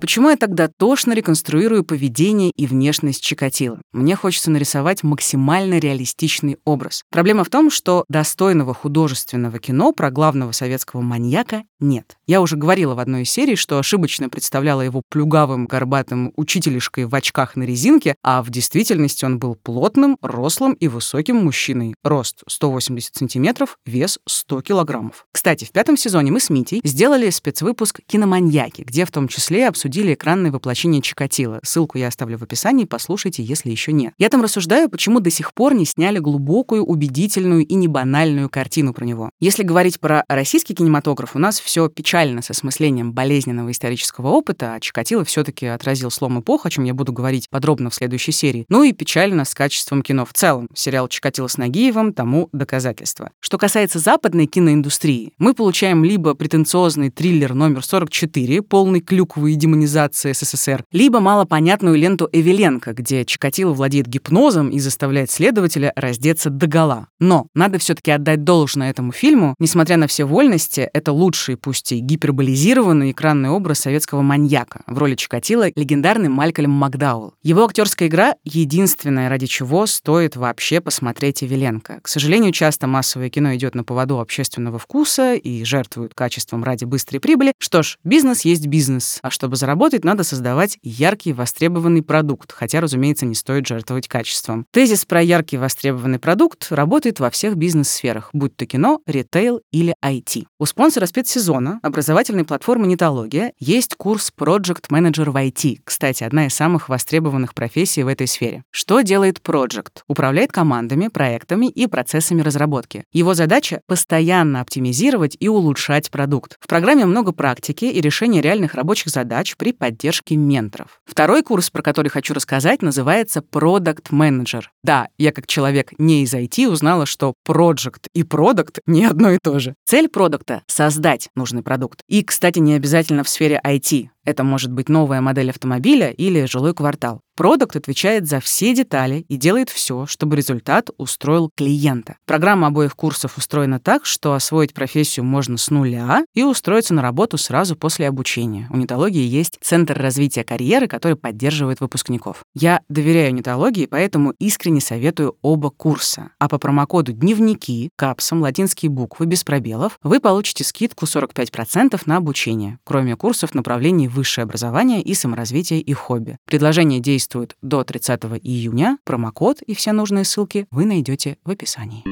Почему 0.00 0.28
я 0.28 0.36
тогда 0.36 0.68
тошно 0.68 1.12
реконструирую 1.12 1.82
поведение 1.82 2.50
и 2.50 2.66
внешность 2.66 3.22
Чикатило? 3.22 3.80
Мне 3.92 4.14
хочется 4.14 4.50
нарисовать 4.50 5.02
максимально 5.02 5.78
реалистичный 5.78 6.58
образ. 6.64 7.02
Проблема 7.10 7.44
в 7.44 7.48
том, 7.48 7.70
что 7.70 8.04
достойного 8.08 8.74
художественного 8.74 9.58
кино 9.58 9.92
про 9.92 10.10
главного 10.10 10.52
советского 10.52 11.00
маньяка 11.00 11.64
нет. 11.80 12.16
Я 12.26 12.40
уже 12.40 12.56
говорила 12.56 12.94
в 12.94 12.98
одной 12.98 13.22
из 13.22 13.30
серий, 13.30 13.56
что 13.56 13.78
ошибочно 13.78 14.28
представляла 14.28 14.82
его 14.82 15.02
плюгавым, 15.08 15.66
горбатым 15.66 16.32
учителишкой 16.36 17.06
в 17.06 17.14
очках 17.14 17.56
на 17.56 17.62
резинке, 17.62 18.16
а 18.22 18.42
в 18.42 18.50
действительности 18.50 19.24
он 19.24 19.38
был 19.38 19.54
плотным, 19.54 20.18
рослым 20.20 20.74
и 20.74 20.88
высоким 20.88 21.36
мужчиной. 21.36 21.94
Рост 22.02 22.42
180 22.48 23.16
сантиметров, 23.16 23.78
вес 23.86 24.18
100 24.26 24.62
килограммов. 24.62 25.26
Кстати, 25.32 25.64
в 25.64 25.72
пятом 25.72 25.96
сезоне 25.96 26.32
мы 26.32 26.40
с 26.40 26.50
Митей 26.50 26.80
сделали 26.84 27.30
спецвыпуск 27.30 28.00
«Киноманьяки», 28.06 28.82
где 28.82 29.04
в 29.04 29.10
том 29.10 29.28
числе 29.28 29.68
обсудили 29.86 30.14
экранное 30.14 30.50
воплощение 30.50 31.00
Чикатило. 31.00 31.60
Ссылку 31.62 31.96
я 31.96 32.08
оставлю 32.08 32.38
в 32.38 32.42
описании, 32.42 32.86
послушайте, 32.86 33.44
если 33.44 33.70
еще 33.70 33.92
нет. 33.92 34.14
Я 34.18 34.28
там 34.28 34.42
рассуждаю, 34.42 34.88
почему 34.88 35.20
до 35.20 35.30
сих 35.30 35.54
пор 35.54 35.74
не 35.74 35.84
сняли 35.84 36.18
глубокую, 36.18 36.84
убедительную 36.84 37.64
и 37.64 37.74
не 37.74 37.86
банальную 37.86 38.50
картину 38.50 38.92
про 38.92 39.04
него. 39.04 39.30
Если 39.38 39.62
говорить 39.62 40.00
про 40.00 40.24
российский 40.28 40.74
кинематограф, 40.74 41.36
у 41.36 41.38
нас 41.38 41.60
все 41.60 41.88
печально 41.88 42.42
с 42.42 42.50
осмыслением 42.50 43.12
болезненного 43.12 43.70
исторического 43.70 44.30
опыта, 44.30 44.74
а 44.74 44.80
Чикатило 44.80 45.24
все-таки 45.24 45.66
отразил 45.66 46.10
слом 46.10 46.40
эпох, 46.40 46.66
о 46.66 46.70
чем 46.70 46.82
я 46.82 46.92
буду 46.92 47.12
говорить 47.12 47.48
подробно 47.48 47.90
в 47.90 47.94
следующей 47.94 48.32
серии. 48.32 48.66
Ну 48.68 48.82
и 48.82 48.92
печально 48.92 49.44
с 49.44 49.54
качеством 49.54 50.02
кино 50.02 50.24
в 50.24 50.32
целом. 50.32 50.68
Сериал 50.74 51.06
Чикатило 51.06 51.46
с 51.46 51.58
Нагиевым 51.58 52.12
тому 52.12 52.48
доказательство. 52.52 53.30
Что 53.38 53.56
касается 53.56 54.00
западной 54.00 54.46
киноиндустрии, 54.46 55.32
мы 55.38 55.54
получаем 55.54 56.02
либо 56.02 56.34
претенциозный 56.34 57.10
триллер 57.10 57.54
номер 57.54 57.84
44, 57.84 58.62
полный 58.62 59.00
клюквы 59.00 59.52
и 59.52 59.54
демонизации 59.76 60.32
СССР, 60.32 60.84
либо 60.90 61.20
малопонятную 61.20 61.96
ленту 61.96 62.28
Эвеленко, 62.32 62.94
где 62.94 63.24
Чикатило 63.24 63.72
владеет 63.72 64.06
гипнозом 64.06 64.70
и 64.70 64.78
заставляет 64.78 65.30
следователя 65.30 65.92
раздеться 65.94 66.50
догола. 66.50 67.08
Но 67.20 67.46
надо 67.54 67.78
все-таки 67.78 68.10
отдать 68.10 68.44
должное 68.44 68.90
этому 68.90 69.12
фильму. 69.12 69.54
Несмотря 69.58 69.96
на 69.96 70.06
все 70.06 70.24
вольности, 70.24 70.88
это 70.92 71.12
лучший, 71.12 71.56
пусть 71.56 71.92
и 71.92 71.98
гиперболизированный 71.98 73.10
экранный 73.10 73.50
образ 73.50 73.80
советского 73.80 74.22
маньяка. 74.22 74.82
В 74.86 74.96
роли 74.98 75.14
Чикатило 75.14 75.68
легендарный 75.74 76.28
Малькольм 76.28 76.70
Макдауэлл. 76.70 77.34
Его 77.42 77.64
актерская 77.64 78.08
игра— 78.08 78.34
единственное, 78.44 79.28
ради 79.28 79.46
чего 79.46 79.86
стоит 79.86 80.36
вообще 80.36 80.80
посмотреть 80.80 81.44
Эвеленко. 81.44 82.00
К 82.02 82.08
сожалению, 82.08 82.52
часто 82.52 82.86
массовое 82.86 83.28
кино 83.28 83.54
идет 83.54 83.74
на 83.74 83.84
поводу 83.84 84.20
общественного 84.20 84.78
вкуса 84.78 85.34
и 85.34 85.64
жертвует 85.64 86.14
качеством 86.14 86.64
ради 86.64 86.84
быстрой 86.84 87.20
прибыли. 87.20 87.52
Что 87.58 87.82
ж, 87.82 87.98
бизнес 88.04 88.42
есть 88.42 88.66
бизнес, 88.66 89.18
а 89.22 89.30
чтобы 89.30 89.56
заработать, 89.66 90.04
надо 90.04 90.22
создавать 90.22 90.78
яркий 90.84 91.32
востребованный 91.32 92.00
продукт, 92.00 92.52
хотя, 92.52 92.80
разумеется, 92.80 93.26
не 93.26 93.34
стоит 93.34 93.66
жертвовать 93.66 94.06
качеством. 94.06 94.64
Тезис 94.70 95.04
про 95.04 95.20
яркий 95.20 95.56
востребованный 95.56 96.20
продукт 96.20 96.68
работает 96.70 97.18
во 97.18 97.30
всех 97.30 97.56
бизнес-сферах, 97.56 98.30
будь 98.32 98.56
то 98.56 98.64
кино, 98.64 99.00
ритейл 99.06 99.60
или 99.72 99.96
IT. 100.04 100.44
У 100.60 100.66
спонсора 100.66 101.06
спецсезона, 101.06 101.80
образовательной 101.82 102.44
платформы 102.44 102.86
«Нетология», 102.86 103.54
есть 103.58 103.96
курс 103.96 104.32
Project 104.38 104.84
Manager 104.88 105.30
в 105.30 105.36
IT. 105.36 105.78
Кстати, 105.82 106.22
одна 106.22 106.46
из 106.46 106.54
самых 106.54 106.88
востребованных 106.88 107.52
профессий 107.52 108.04
в 108.04 108.08
этой 108.08 108.28
сфере. 108.28 108.62
Что 108.70 109.00
делает 109.00 109.40
Project? 109.44 110.02
Управляет 110.06 110.52
командами, 110.52 111.08
проектами 111.08 111.66
и 111.66 111.88
процессами 111.88 112.40
разработки. 112.40 113.02
Его 113.12 113.34
задача— 113.34 113.80
постоянно 113.88 114.60
оптимизировать 114.60 115.36
и 115.40 115.48
улучшать 115.48 116.12
продукт. 116.12 116.56
В 116.60 116.68
программе 116.68 117.04
много 117.04 117.32
практики 117.32 117.86
и 117.86 118.00
решения 118.00 118.40
реальных 118.40 118.74
рабочих 118.74 119.08
задач 119.08 119.55
при 119.56 119.72
поддержке 119.72 120.36
менторов. 120.36 121.00
Второй 121.04 121.42
курс, 121.42 121.70
про 121.70 121.82
который 121.82 122.08
хочу 122.08 122.34
рассказать, 122.34 122.82
называется 122.82 123.40
Product 123.40 124.10
Manager. 124.10 124.62
Да, 124.82 125.08
я 125.18 125.32
как 125.32 125.46
человек 125.46 125.92
не 125.98 126.22
из 126.22 126.34
IT 126.34 126.68
узнала, 126.68 127.06
что 127.06 127.34
Project 127.46 128.06
и 128.14 128.22
Product 128.22 128.78
не 128.86 129.04
одно 129.04 129.30
и 129.30 129.38
то 129.42 129.58
же. 129.58 129.74
Цель 129.84 130.08
продукта— 130.08 130.62
создать 130.66 131.28
нужный 131.34 131.62
продукт. 131.62 132.00
И, 132.08 132.22
кстати, 132.22 132.58
не 132.58 132.74
обязательно 132.74 133.24
в 133.24 133.28
сфере 133.28 133.60
IT. 133.64 134.08
Это 134.26 134.42
может 134.42 134.72
быть 134.72 134.88
новая 134.88 135.20
модель 135.20 135.50
автомобиля 135.50 136.10
или 136.10 136.44
жилой 136.44 136.74
квартал. 136.74 137.22
Продукт 137.36 137.76
отвечает 137.76 138.26
за 138.26 138.40
все 138.40 138.74
детали 138.74 139.26
и 139.28 139.36
делает 139.36 139.68
все, 139.68 140.06
чтобы 140.06 140.36
результат 140.36 140.88
устроил 140.96 141.50
клиента. 141.54 142.16
Программа 142.24 142.68
обоих 142.68 142.96
курсов 142.96 143.36
устроена 143.36 143.78
так, 143.78 144.06
что 144.06 144.32
освоить 144.32 144.72
профессию 144.72 145.26
можно 145.26 145.58
с 145.58 145.70
нуля 145.70 146.24
и 146.34 146.42
устроиться 146.44 146.94
на 146.94 147.02
работу 147.02 147.36
сразу 147.36 147.76
после 147.76 148.08
обучения. 148.08 148.68
У 148.70 148.78
нетологии 148.78 149.22
есть 149.22 149.58
Центр 149.60 149.98
развития 149.98 150.44
карьеры, 150.44 150.88
который 150.88 151.14
поддерживает 151.18 151.80
выпускников. 151.80 152.42
Я 152.54 152.80
доверяю 152.88 153.34
нетологии, 153.34 153.84
поэтому 153.84 154.32
искренне 154.38 154.80
советую 154.80 155.36
оба 155.42 155.68
курса. 155.68 156.30
А 156.38 156.48
по 156.48 156.58
промокоду 156.58 157.12
«Дневники» 157.12 157.90
капсом 157.96 158.40
латинские 158.40 158.88
буквы 158.88 159.26
без 159.26 159.44
пробелов 159.44 159.98
вы 160.02 160.20
получите 160.20 160.64
скидку 160.64 161.04
45% 161.04 162.00
на 162.06 162.16
обучение, 162.16 162.78
кроме 162.84 163.14
курсов 163.14 163.54
направлений 163.54 164.08
высшее 164.16 164.42
образование 164.44 165.00
и 165.02 165.14
саморазвитие 165.14 165.80
и 165.80 165.92
хобби. 165.92 166.38
Предложение 166.46 167.00
действует 167.00 167.56
до 167.62 167.84
30 167.84 168.24
июня. 168.42 168.98
Промокод 169.04 169.62
и 169.62 169.74
все 169.74 169.92
нужные 169.92 170.24
ссылки 170.24 170.66
вы 170.70 170.84
найдете 170.84 171.38
в 171.44 171.50
описании. 171.50 172.02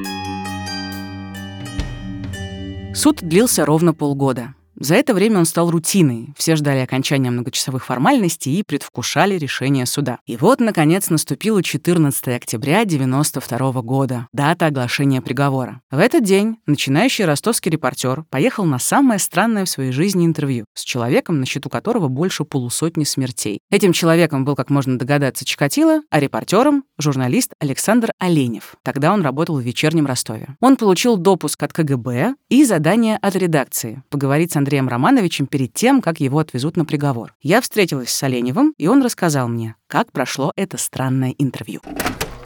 Суд 2.95 3.17
длился 3.21 3.65
ровно 3.65 3.93
полгода. 3.93 4.53
За 4.77 4.95
это 4.95 5.13
время 5.13 5.39
он 5.39 5.45
стал 5.45 5.71
рутиной. 5.71 6.33
Все 6.35 6.55
ждали 6.55 6.79
окончания 6.79 7.31
многочасовых 7.31 7.85
формальностей 7.85 8.59
и 8.59 8.63
предвкушали 8.63 9.37
решение 9.37 9.85
суда. 9.85 10.19
И 10.25 10.35
вот, 10.35 10.59
наконец, 10.59 11.09
наступило 11.09 11.63
14 11.63 12.27
октября 12.27 12.83
92 12.83 13.81
года, 13.81 14.27
дата 14.33 14.65
оглашения 14.65 15.21
приговора. 15.21 15.81
В 15.91 15.97
этот 15.97 16.23
день 16.23 16.57
начинающий 16.65 17.23
ростовский 17.23 17.71
репортер 17.71 18.25
поехал 18.29 18.65
на 18.65 18.77
самое 18.77 19.19
странное 19.19 19.63
в 19.63 19.69
своей 19.69 19.91
жизни 19.91 20.25
интервью 20.25 20.65
с 20.73 20.83
человеком, 20.83 21.39
на 21.39 21.45
счету 21.45 21.69
которого 21.69 22.09
больше 22.09 22.43
полусотни 22.43 23.05
смертей. 23.05 23.59
Этим 23.71 23.93
человеком 23.93 24.43
был, 24.43 24.55
как 24.55 24.69
можно 24.69 24.97
догадаться, 24.97 25.45
Чикатило, 25.45 26.01
а 26.09 26.19
репортером— 26.19 26.83
журналист 26.97 27.53
Александр 27.59 28.11
Оленев. 28.19 28.75
Тогда 28.83 29.13
он 29.13 29.21
работал 29.21 29.57
в 29.57 29.61
вечернем 29.61 30.05
Ростове. 30.05 30.57
Он 30.59 30.75
получил 30.75 31.15
допуск 31.15 31.63
от 31.63 31.71
КГБ 31.71 32.35
и 32.49 32.65
задание 32.65 33.17
от 33.17 33.35
редакции— 33.35 34.03
поговорить 34.09 34.51
с 34.51 34.57
Андреем 34.65 34.89
Романовичем 34.89 35.45
перед 35.45 35.73
тем, 35.73 36.01
как 36.01 36.19
его 36.19 36.39
отвезут 36.39 36.75
на 36.75 36.85
приговор. 36.85 37.35
Я 37.43 37.61
встретилась 37.61 38.09
с 38.09 38.23
Оленевым, 38.23 38.73
и 38.79 38.87
он 38.87 39.03
рассказал 39.03 39.47
мне, 39.47 39.75
как 39.85 40.11
прошло 40.11 40.51
это 40.55 40.79
странное 40.79 41.35
интервью. 41.37 41.81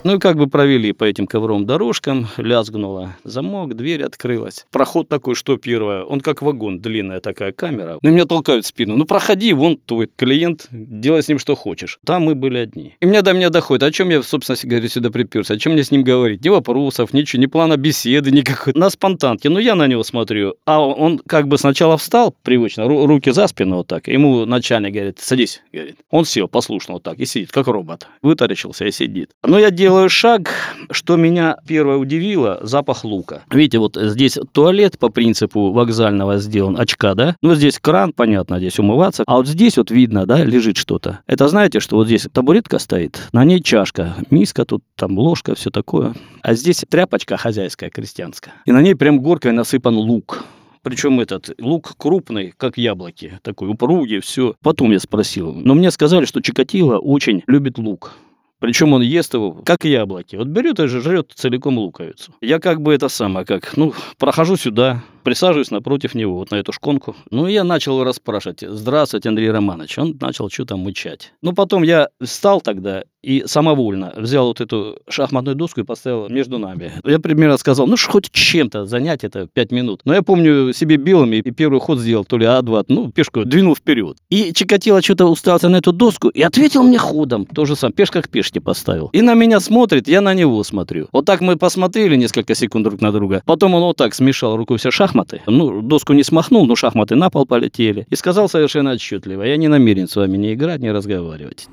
Ну 0.02 0.16
и 0.16 0.18
как 0.18 0.36
бы 0.36 0.46
провели 0.46 0.92
по 0.92 1.04
этим 1.04 1.26
ковровым 1.26 1.66
дорожкам, 1.66 2.28
лязгнуло 2.38 3.16
замок, 3.24 3.76
дверь 3.76 4.02
открылась. 4.02 4.64
Проход 4.70 5.08
такой, 5.08 5.34
что 5.34 5.58
первое, 5.58 6.04
он 6.04 6.22
как 6.22 6.40
вагон, 6.40 6.80
длинная 6.80 7.20
такая 7.20 7.52
камера. 7.52 7.98
Ну, 8.00 8.10
меня 8.10 8.24
толкают 8.24 8.64
в 8.64 8.68
спину. 8.68 8.96
Ну, 8.96 9.04
проходи, 9.04 9.52
вон 9.52 9.76
твой 9.76 10.08
клиент, 10.16 10.68
делай 10.70 11.22
с 11.22 11.28
ним 11.28 11.38
что 11.38 11.54
хочешь. 11.54 11.98
Там 12.06 12.22
мы 12.22 12.34
были 12.34 12.58
одни. 12.58 12.96
И 13.00 13.06
мне 13.06 13.20
до 13.20 13.34
меня 13.34 13.50
доходит, 13.50 13.82
о 13.82 13.92
чем 13.92 14.08
я, 14.08 14.22
собственно 14.22 14.56
говоря, 14.62 14.88
сюда 14.88 15.10
приперся, 15.10 15.54
о 15.54 15.58
чем 15.58 15.74
мне 15.74 15.84
с 15.84 15.90
ним 15.90 16.02
говорить? 16.02 16.42
Ни 16.42 16.48
вопросов, 16.48 17.12
ничего, 17.12 17.42
ни 17.42 17.46
плана 17.46 17.76
беседы, 17.76 18.30
никакой. 18.30 18.72
На 18.74 18.88
спонтанке. 18.88 19.50
Ну, 19.50 19.58
я 19.58 19.74
на 19.74 19.86
него 19.86 20.02
смотрю. 20.02 20.54
А 20.64 20.80
он 20.80 21.18
как 21.18 21.46
бы 21.46 21.58
сначала 21.58 21.98
встал, 21.98 22.34
привычно, 22.42 22.88
руки 22.88 23.32
за 23.32 23.46
спину 23.48 23.76
вот 23.76 23.88
так. 23.88 24.08
Ему 24.08 24.46
начальник 24.46 24.94
говорит, 24.94 25.18
садись, 25.18 25.60
говорит. 25.72 25.96
Он 26.10 26.24
сел 26.24 26.48
послушно 26.48 26.94
вот 26.94 27.02
так 27.02 27.18
и 27.18 27.26
сидит, 27.26 27.52
как 27.52 27.66
робот. 27.66 28.06
Вытаращился 28.22 28.86
и 28.86 28.90
сидит. 28.90 29.32
Но 29.42 29.58
я 29.58 29.70
делаю 29.70 29.89
делаю 29.90 30.08
шаг, 30.08 30.52
что 30.92 31.16
меня 31.16 31.56
первое 31.66 31.96
удивило, 31.96 32.60
запах 32.62 33.02
лука. 33.02 33.42
Видите, 33.50 33.80
вот 33.80 33.98
здесь 34.00 34.38
туалет 34.52 34.96
по 35.00 35.08
принципу 35.08 35.72
вокзального 35.72 36.38
сделан, 36.38 36.78
очка, 36.78 37.14
да? 37.14 37.34
Ну, 37.42 37.56
здесь 37.56 37.80
кран, 37.80 38.12
понятно, 38.12 38.60
здесь 38.60 38.78
умываться. 38.78 39.24
А 39.26 39.38
вот 39.38 39.48
здесь 39.48 39.76
вот 39.78 39.90
видно, 39.90 40.26
да, 40.26 40.44
лежит 40.44 40.76
что-то. 40.76 41.18
Это 41.26 41.48
знаете, 41.48 41.80
что 41.80 41.96
вот 41.96 42.06
здесь 42.06 42.28
табуретка 42.32 42.78
стоит, 42.78 43.20
на 43.32 43.44
ней 43.44 43.60
чашка, 43.60 44.14
миска 44.30 44.64
тут, 44.64 44.84
там 44.94 45.18
ложка, 45.18 45.56
все 45.56 45.70
такое. 45.70 46.14
А 46.42 46.54
здесь 46.54 46.84
тряпочка 46.88 47.36
хозяйская, 47.36 47.90
крестьянская. 47.90 48.54
И 48.66 48.70
на 48.70 48.80
ней 48.80 48.94
прям 48.94 49.18
горкой 49.18 49.50
насыпан 49.50 49.96
лук. 49.96 50.44
Причем 50.84 51.18
этот 51.18 51.50
лук 51.58 51.94
крупный, 51.98 52.54
как 52.56 52.78
яблоки, 52.78 53.40
такой 53.42 53.70
упругий, 53.70 54.20
все. 54.20 54.54
Потом 54.62 54.92
я 54.92 55.00
спросил. 55.00 55.52
Но 55.52 55.74
мне 55.74 55.90
сказали, 55.90 56.26
что 56.26 56.40
Чикатило 56.40 56.98
очень 56.98 57.42
любит 57.48 57.76
лук. 57.76 58.12
Причем 58.60 58.92
он 58.92 59.02
ест 59.02 59.34
его, 59.34 59.52
как 59.52 59.84
яблоки. 59.84 60.36
Вот 60.36 60.46
берет 60.46 60.78
и 60.80 60.86
жрет 60.86 61.32
целиком 61.34 61.78
луковицу. 61.78 62.34
Я 62.40 62.60
как 62.60 62.80
бы 62.80 62.94
это 62.94 63.08
самое, 63.08 63.44
как, 63.44 63.76
ну, 63.76 63.94
прохожу 64.18 64.56
сюда, 64.56 65.02
присаживаюсь 65.24 65.70
напротив 65.70 66.14
него, 66.14 66.36
вот 66.36 66.50
на 66.50 66.56
эту 66.56 66.72
шконку. 66.72 67.16
Ну, 67.30 67.46
и 67.46 67.52
я 67.52 67.64
начал 67.64 67.94
его 67.94 68.04
расспрашивать. 68.04 68.60
Здравствуйте, 68.60 69.30
Андрей 69.30 69.50
Романович. 69.50 69.98
Он 69.98 70.16
начал 70.20 70.50
что-то 70.50 70.76
мычать. 70.76 71.32
Ну, 71.42 71.54
потом 71.54 71.82
я 71.82 72.08
встал 72.22 72.60
тогда 72.60 73.04
и 73.22 73.44
самовольно 73.46 74.12
взял 74.16 74.46
вот 74.46 74.60
эту 74.60 74.98
шахматную 75.08 75.54
доску 75.54 75.80
и 75.80 75.84
поставил 75.84 76.28
между 76.28 76.58
нами. 76.58 76.92
Я 77.04 77.18
примерно 77.18 77.56
сказал, 77.58 77.86
ну, 77.86 77.96
хоть 77.96 78.30
чем-то 78.30 78.86
занять 78.86 79.24
это 79.24 79.46
5 79.46 79.72
минут. 79.72 80.00
Но 80.04 80.14
я 80.14 80.22
помню 80.22 80.72
себе 80.72 80.96
белыми 80.96 81.36
и 81.36 81.50
первый 81.50 81.80
ход 81.80 81.98
сделал, 81.98 82.24
то 82.24 82.38
ли 82.38 82.46
А2, 82.46 82.84
ну, 82.88 83.10
пешку 83.10 83.44
двинул 83.44 83.76
вперед. 83.76 84.16
И 84.30 84.52
Чикатило 84.52 85.02
что-то 85.02 85.26
устался 85.26 85.68
на 85.68 85.76
эту 85.76 85.92
доску 85.92 86.28
и 86.28 86.42
ответил 86.42 86.82
мне 86.82 86.98
ходом. 86.98 87.46
То 87.46 87.64
же 87.64 87.76
самое, 87.76 87.94
пешка 87.94 88.22
к 88.22 88.28
пешке 88.28 88.60
поставил. 88.60 89.10
И 89.12 89.22
на 89.22 89.34
меня 89.34 89.60
смотрит, 89.60 90.08
я 90.08 90.20
на 90.20 90.34
него 90.34 90.62
смотрю. 90.64 91.08
Вот 91.12 91.24
так 91.24 91.40
мы 91.40 91.56
посмотрели 91.56 92.16
несколько 92.16 92.54
секунд 92.54 92.84
друг 92.84 93.00
на 93.00 93.12
друга. 93.12 93.42
Потом 93.44 93.74
он 93.74 93.82
вот 93.82 93.96
так 93.96 94.14
смешал 94.14 94.56
рукой 94.56 94.78
все 94.78 94.90
шахматы. 94.90 95.42
Ну, 95.46 95.82
доску 95.82 96.12
не 96.12 96.22
смахнул, 96.22 96.66
но 96.66 96.76
шахматы 96.76 97.16
на 97.16 97.30
пол 97.30 97.46
полетели. 97.46 98.06
И 98.08 98.16
сказал 98.16 98.48
совершенно 98.48 98.92
отчетливо, 98.92 99.42
я 99.42 99.56
не 99.56 99.68
намерен 99.68 100.08
с 100.08 100.16
вами 100.16 100.36
не 100.36 100.54
играть, 100.54 100.80
не 100.80 100.90
разговаривать. 100.90 101.68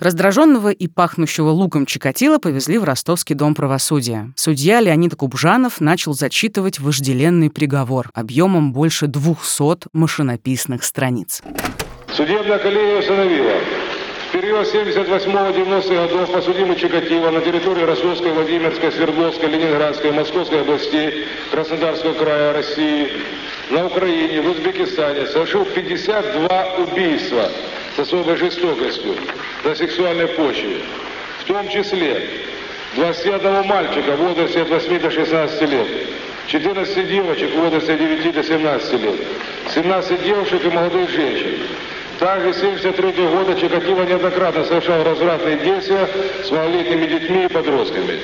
Раздраженного 0.00 0.70
и 0.70 0.88
пахнущего 0.88 1.50
луком 1.50 1.84
Чикатило 1.84 2.38
повезли 2.38 2.78
в 2.78 2.84
Ростовский 2.84 3.34
дом 3.34 3.54
правосудия. 3.54 4.32
Судья 4.34 4.80
Леонид 4.80 5.14
Кубжанов 5.14 5.78
начал 5.78 6.14
зачитывать 6.14 6.80
вожделенный 6.80 7.50
приговор 7.50 8.08
объемом 8.14 8.72
больше 8.72 9.08
200 9.08 9.88
машинописных 9.92 10.84
страниц. 10.84 11.42
Судебная 12.16 12.58
коллегия 12.58 12.98
установила, 12.98 13.52
в 14.28 14.32
период 14.32 14.66
78-90 14.66 16.08
годов 16.08 16.32
подсудимый 16.32 16.76
Чикатило 16.76 17.30
на 17.30 17.42
территории 17.42 17.82
Ростовской, 17.82 18.32
Владимирской, 18.32 18.92
Свердловской, 18.92 19.50
Ленинградской, 19.50 20.12
Московской 20.12 20.62
областей, 20.62 21.26
Краснодарского 21.50 22.14
края 22.14 22.54
России, 22.54 23.08
на 23.70 23.84
Украине, 23.84 24.40
в 24.40 24.50
Узбекистане 24.50 25.26
совершил 25.26 25.66
52 25.66 26.76
убийства 26.78 27.50
с 28.00 28.02
особой 28.02 28.36
жестокостью 28.36 29.14
на 29.62 29.74
сексуальной 29.74 30.26
почве, 30.28 30.78
в 31.40 31.44
том 31.44 31.68
числе 31.68 32.30
21 32.96 33.66
мальчика 33.66 34.12
в 34.12 34.20
возрасте 34.20 34.62
от 34.62 34.70
8 34.70 35.00
до 35.00 35.10
16 35.10 35.62
лет, 35.68 35.86
14 36.46 37.08
девочек 37.08 37.50
в 37.52 37.60
возрасте 37.60 37.92
от 37.92 37.98
9 37.98 38.34
до 38.34 38.42
17 38.42 38.92
лет, 39.02 39.20
17 39.74 40.22
девушек 40.22 40.64
и 40.64 40.68
молодых 40.68 41.10
женщин. 41.10 41.58
Также 42.18 42.54
73 42.54 43.12
года 43.26 43.54
Чикатило 43.54 44.02
неоднократно 44.04 44.64
совершал 44.64 45.04
развратные 45.04 45.58
действия 45.58 46.08
с 46.42 46.50
малолетними 46.50 47.06
детьми 47.06 47.44
и 47.44 47.48
подростками. 47.48 48.18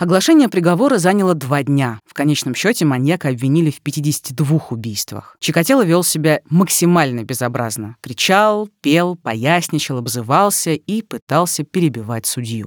Оглашение 0.00 0.48
приговора 0.48 0.96
заняло 0.96 1.34
два 1.34 1.62
дня. 1.62 2.00
В 2.06 2.14
конечном 2.14 2.54
счете 2.54 2.86
маньяка 2.86 3.28
обвинили 3.28 3.70
в 3.70 3.82
52 3.82 4.60
убийствах. 4.70 5.36
Чикатило 5.40 5.84
вел 5.84 6.02
себя 6.02 6.40
максимально 6.48 7.22
безобразно. 7.22 7.96
Кричал, 8.00 8.70
пел, 8.80 9.16
поясничал, 9.16 9.98
обзывался 9.98 10.70
и 10.72 11.02
пытался 11.02 11.64
перебивать 11.64 12.24
судью. 12.24 12.66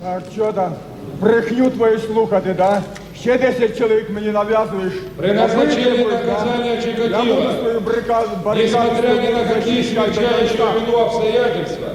Так, 0.00 0.22
що 0.32 0.52
там? 0.52 0.74
Брехню 1.20 1.70
твою 1.70 1.98
слухати, 1.98 2.54
да? 2.58 2.82
Ще 3.20 3.38
10 3.38 3.78
чоловік 3.78 4.10
мені 4.10 4.28
нав'язуєш. 4.28 4.92
При 5.16 5.32
назначении 5.32 6.04
наказания 6.04 6.74
Я 6.74 6.92
буду 6.92 7.08
Чикатило, 7.08 7.52
свою 7.60 7.80
баррикаду, 7.80 8.30
несмотря 8.56 9.14
ни 9.14 9.32
на 9.32 9.44
какие 9.44 9.82
смягчающие 9.82 10.66
вину 10.74 10.98
обстоятельства, 10.98 11.88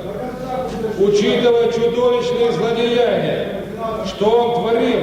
учитывая 1.00 1.72
чудовищные 1.72 2.52
злодеяния, 2.52 3.63
что 4.07 4.31
он 4.31 4.55
творил, 4.55 5.01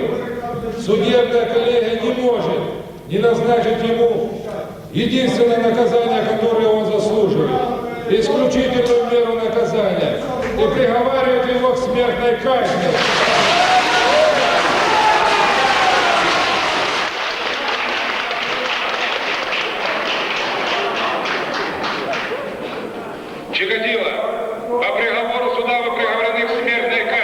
судебная 0.80 1.46
коллегия 1.54 2.00
не 2.02 2.14
может 2.22 2.82
не 3.08 3.20
назначить 3.20 3.84
ему 3.84 4.42
единственное 4.94 5.58
наказание, 5.58 6.24
которое 6.24 6.68
он 6.68 6.86
заслуживает, 6.86 7.52
исключительную 8.10 9.12
меру 9.12 9.36
наказания, 9.36 10.22
и 10.54 10.74
приговаривает 10.74 11.56
его 11.56 11.74
к 11.74 11.78
смертной 11.78 12.36
казни. 12.38 12.92
Чикатило, 23.54 24.12
по 24.70 24.96
приговору 24.96 25.56
суда 25.56 25.82
вы 25.82 25.92
приговорены 25.98 26.48
к 26.48 26.52
смертной 26.62 27.06
казни. 27.06 27.22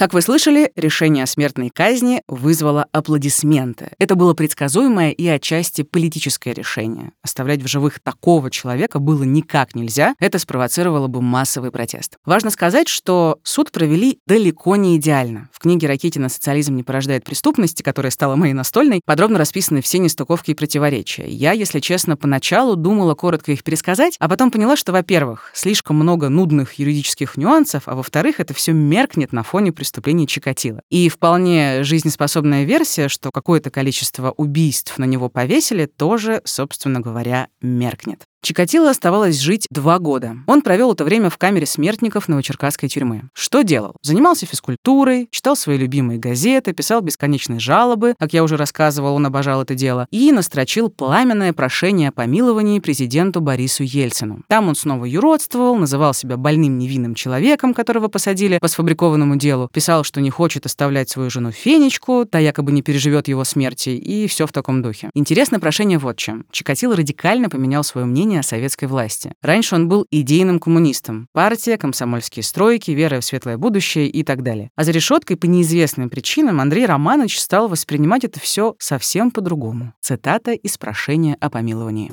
Как 0.00 0.14
вы 0.14 0.22
слышали, 0.22 0.72
решение 0.76 1.24
о 1.24 1.26
смертной 1.26 1.68
казни 1.68 2.22
вызвало 2.26 2.86
аплодисменты. 2.90 3.90
Это 3.98 4.14
было 4.14 4.32
предсказуемое 4.32 5.10
и 5.10 5.26
отчасти 5.26 5.82
политическое 5.82 6.54
решение. 6.54 7.12
Оставлять 7.22 7.60
в 7.60 7.66
живых 7.66 8.00
такого 8.00 8.50
человека 8.50 8.98
было 8.98 9.24
никак 9.24 9.74
нельзя. 9.74 10.14
Это 10.18 10.38
спровоцировало 10.38 11.06
бы 11.08 11.20
массовый 11.20 11.70
протест. 11.70 12.16
Важно 12.24 12.48
сказать, 12.48 12.88
что 12.88 13.40
суд 13.42 13.72
провели 13.72 14.20
далеко 14.26 14.74
не 14.76 14.96
идеально. 14.96 15.50
В 15.52 15.58
книге 15.58 15.86
Ракитина 15.88 16.30
«Социализм 16.30 16.76
не 16.76 16.82
порождает 16.82 17.24
преступности», 17.24 17.82
которая 17.82 18.10
стала 18.10 18.36
моей 18.36 18.54
настольной, 18.54 19.02
подробно 19.04 19.36
расписаны 19.36 19.82
все 19.82 19.98
нестыковки 19.98 20.52
и 20.52 20.54
противоречия. 20.54 21.28
Я, 21.28 21.52
если 21.52 21.78
честно, 21.78 22.16
поначалу 22.16 22.74
думала 22.74 23.14
коротко 23.14 23.52
их 23.52 23.62
пересказать, 23.62 24.16
а 24.18 24.30
потом 24.30 24.50
поняла, 24.50 24.76
что, 24.76 24.92
во-первых, 24.92 25.50
слишком 25.52 25.96
много 25.96 26.30
нудных 26.30 26.78
юридических 26.78 27.36
нюансов, 27.36 27.82
а 27.84 27.94
во-вторых, 27.94 28.40
это 28.40 28.54
все 28.54 28.72
меркнет 28.72 29.34
на 29.34 29.42
фоне 29.42 29.72
преступлений 29.90 30.28
Чикатило. 30.28 30.82
И 30.88 31.08
вполне 31.08 31.82
жизнеспособная 31.82 32.62
версия, 32.64 33.08
что 33.08 33.30
какое-то 33.32 33.70
количество 33.70 34.30
убийств 34.30 34.98
на 34.98 35.04
него 35.04 35.28
повесили, 35.28 35.86
тоже, 35.86 36.42
собственно 36.44 37.00
говоря, 37.00 37.48
меркнет. 37.60 38.29
Чикатило 38.42 38.88
оставалось 38.88 39.38
жить 39.38 39.66
два 39.70 39.98
года. 39.98 40.36
Он 40.46 40.62
провел 40.62 40.92
это 40.92 41.04
время 41.04 41.28
в 41.28 41.36
камере 41.36 41.66
смертников 41.66 42.26
Новочеркасской 42.26 42.88
тюрьмы. 42.88 43.24
Что 43.34 43.62
делал? 43.62 43.96
Занимался 44.02 44.46
физкультурой, 44.46 45.28
читал 45.30 45.56
свои 45.56 45.76
любимые 45.76 46.18
газеты, 46.18 46.72
писал 46.72 47.02
бесконечные 47.02 47.60
жалобы, 47.60 48.14
как 48.18 48.32
я 48.32 48.42
уже 48.42 48.56
рассказывал, 48.56 49.14
он 49.14 49.26
обожал 49.26 49.60
это 49.62 49.74
дело, 49.74 50.06
и 50.10 50.32
настрочил 50.32 50.88
пламенное 50.88 51.52
прошение 51.52 52.08
о 52.08 52.12
помиловании 52.12 52.80
президенту 52.80 53.42
Борису 53.42 53.82
Ельцину. 53.82 54.42
Там 54.48 54.68
он 54.68 54.74
снова 54.74 55.04
юродствовал, 55.04 55.76
называл 55.76 56.14
себя 56.14 56.38
больным 56.38 56.78
невинным 56.78 57.14
человеком, 57.14 57.74
которого 57.74 58.08
посадили 58.08 58.58
по 58.58 58.68
сфабрикованному 58.68 59.36
делу, 59.36 59.68
писал, 59.70 60.02
что 60.02 60.22
не 60.22 60.30
хочет 60.30 60.64
оставлять 60.64 61.10
свою 61.10 61.28
жену 61.28 61.52
Фенечку, 61.52 62.24
та 62.24 62.38
якобы 62.38 62.72
не 62.72 62.80
переживет 62.80 63.28
его 63.28 63.44
смерти, 63.44 63.90
и 63.90 64.26
все 64.28 64.46
в 64.46 64.52
таком 64.52 64.80
духе. 64.80 65.10
Интересно 65.14 65.60
прошение 65.60 65.98
вот 65.98 66.16
чем. 66.16 66.46
Чикатило 66.50 66.96
радикально 66.96 67.50
поменял 67.50 67.84
свое 67.84 68.06
мнение 68.06 68.29
мнение 68.30 68.40
о 68.40 68.42
советской 68.44 68.84
власти. 68.84 69.32
Раньше 69.42 69.74
он 69.74 69.88
был 69.88 70.06
идейным 70.10 70.60
коммунистом. 70.60 71.26
Партия, 71.32 71.76
комсомольские 71.76 72.44
стройки, 72.44 72.92
вера 72.92 73.20
в 73.20 73.24
светлое 73.24 73.56
будущее 73.56 74.08
и 74.08 74.22
так 74.22 74.42
далее. 74.44 74.70
А 74.76 74.84
за 74.84 74.92
решеткой 74.92 75.36
по 75.36 75.46
неизвестным 75.46 76.08
причинам 76.10 76.60
Андрей 76.60 76.86
Романович 76.86 77.40
стал 77.40 77.68
воспринимать 77.68 78.24
это 78.24 78.38
все 78.38 78.76
совсем 78.78 79.32
по-другому. 79.32 79.94
Цитата 80.00 80.52
из 80.52 80.78
прошения 80.78 81.36
о 81.40 81.50
помиловании. 81.50 82.12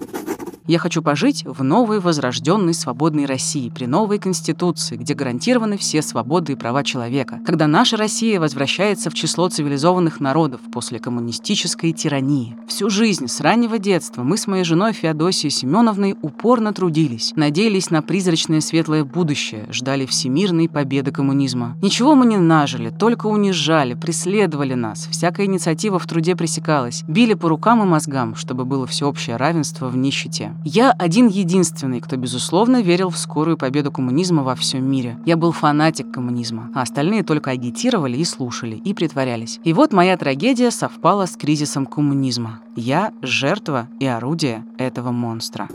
Я 0.68 0.80
хочу 0.80 1.02
пожить 1.02 1.46
в 1.46 1.64
новой 1.64 2.02
возрожденной 2.02 2.74
свободной 2.74 3.26
России, 3.26 3.70
при 3.70 3.86
новой 3.86 4.20
Конституции, 4.20 4.98
где 4.98 5.14
гарантированы 5.14 5.78
все 5.78 6.02
свободы 6.02 6.52
и 6.52 6.56
права 6.56 6.84
человека, 6.84 7.40
когда 7.46 7.68
наша 7.68 7.96
Россия 7.96 8.38
возвращается 8.38 9.10
в 9.10 9.14
число 9.14 9.48
цивилизованных 9.48 10.20
народов 10.20 10.60
после 10.74 11.00
коммунистической 11.00 11.94
тирании. 11.94 12.58
Всю 12.68 12.90
жизнь, 12.90 13.30
с 13.30 13.40
раннего 13.40 13.80
детства, 13.80 14.24
мы 14.24 14.36
с 14.36 14.46
моей 14.46 14.66
женой 14.66 14.92
Феодосией 14.92 15.52
Семеновной 15.52 16.18
упорно 16.22 16.74
трудились, 16.74 17.32
надеялись 17.38 17.90
на 17.90 18.02
призрачное 18.02 18.60
светлое 18.60 19.06
будущее, 19.06 19.68
ждали 19.72 20.06
всемирной 20.06 20.68
победы 20.68 21.14
коммунизма. 21.14 21.78
Ничего 21.82 22.14
мы 22.14 22.26
не 22.26 22.36
нажили, 22.36 22.90
только 22.90 23.28
унижали, 23.28 23.94
преследовали 23.94 24.74
нас, 24.74 25.08
всякая 25.12 25.46
инициатива 25.46 25.98
в 25.98 26.06
труде 26.08 26.36
пресекалась, 26.36 27.06
били 27.08 27.36
по 27.36 27.48
рукам 27.48 27.82
и 27.84 27.86
мозгам, 27.86 28.36
чтобы 28.36 28.66
было 28.66 28.86
всеобщее 28.86 29.38
равенство 29.38 29.88
в 29.88 29.96
нищете. 29.96 30.57
Я 30.64 30.92
один 30.92 31.28
единственный, 31.28 32.02
кто, 32.02 32.18
безусловно, 32.18 32.82
верил 32.82 33.10
в 33.10 33.18
скорую 33.18 33.58
победу 33.58 33.92
коммунизма 33.92 34.44
во 34.44 34.56
всем 34.56 34.90
мире. 34.90 35.18
Я 35.26 35.38
был 35.38 35.52
фанатик 35.52 36.12
коммунизма, 36.12 36.70
а 36.74 36.82
остальные 36.82 37.24
только 37.24 37.52
агитировали 37.52 38.18
и 38.18 38.26
слушали, 38.26 38.76
и 38.76 38.94
притворялись. 38.94 39.60
И 39.64 39.74
вот 39.74 39.94
моя 39.94 40.18
трагедия 40.18 40.72
совпала 40.72 41.26
с 41.26 41.38
кризисом 41.38 41.86
коммунизма. 41.86 42.60
Я 42.76 43.14
жертва 43.22 43.88
и 44.00 44.06
орудие 44.06 44.66
этого 44.78 45.12
монстра. 45.12 45.68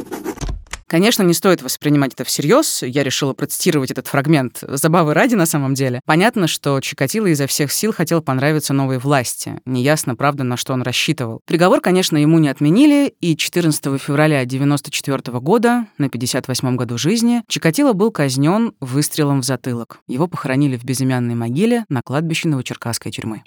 Конечно, 0.93 1.23
не 1.23 1.33
стоит 1.33 1.63
воспринимать 1.63 2.13
это 2.13 2.25
всерьез. 2.25 2.83
Я 2.83 3.03
решила 3.03 3.33
процитировать 3.33 3.91
этот 3.91 4.09
фрагмент 4.09 4.63
забавы 4.69 5.15
ради 5.15 5.35
на 5.35 5.47
самом 5.47 5.73
деле. 5.73 6.03
Понятно, 6.05 6.47
что 6.47 6.79
Чикатило 6.81 7.29
изо 7.29 7.47
всех 7.47 7.73
сил 7.73 7.95
хотел 7.95 8.21
понравиться 8.21 8.75
новой 8.75 8.99
власти. 8.99 9.59
Неясно, 9.65 10.17
правда, 10.17 10.45
на 10.45 10.59
что 10.59 10.75
он 10.75 10.83
рассчитывал. 10.83 11.41
Приговор, 11.47 11.81
конечно, 11.81 12.19
ему 12.19 12.39
не 12.39 12.51
отменили, 12.51 13.15
и 13.23 13.39
14 13.39 13.83
февраля 14.03 14.41
1994 14.41 15.41
года, 15.41 15.87
на 15.97 16.09
58-м 16.09 16.77
году 16.77 16.99
жизни, 16.99 17.43
Чикатило 17.49 17.95
был 17.95 18.11
казнен 18.11 18.75
выстрелом 18.81 19.41
в 19.41 19.47
затылок. 19.47 20.01
Его 20.09 20.27
похоронили 20.27 20.77
в 20.77 20.85
безымянной 20.85 21.37
могиле 21.37 21.87
на 21.89 22.03
кладбище 22.03 22.49
Новочеркасской 22.49 23.13
тюрьмы. 23.13 23.43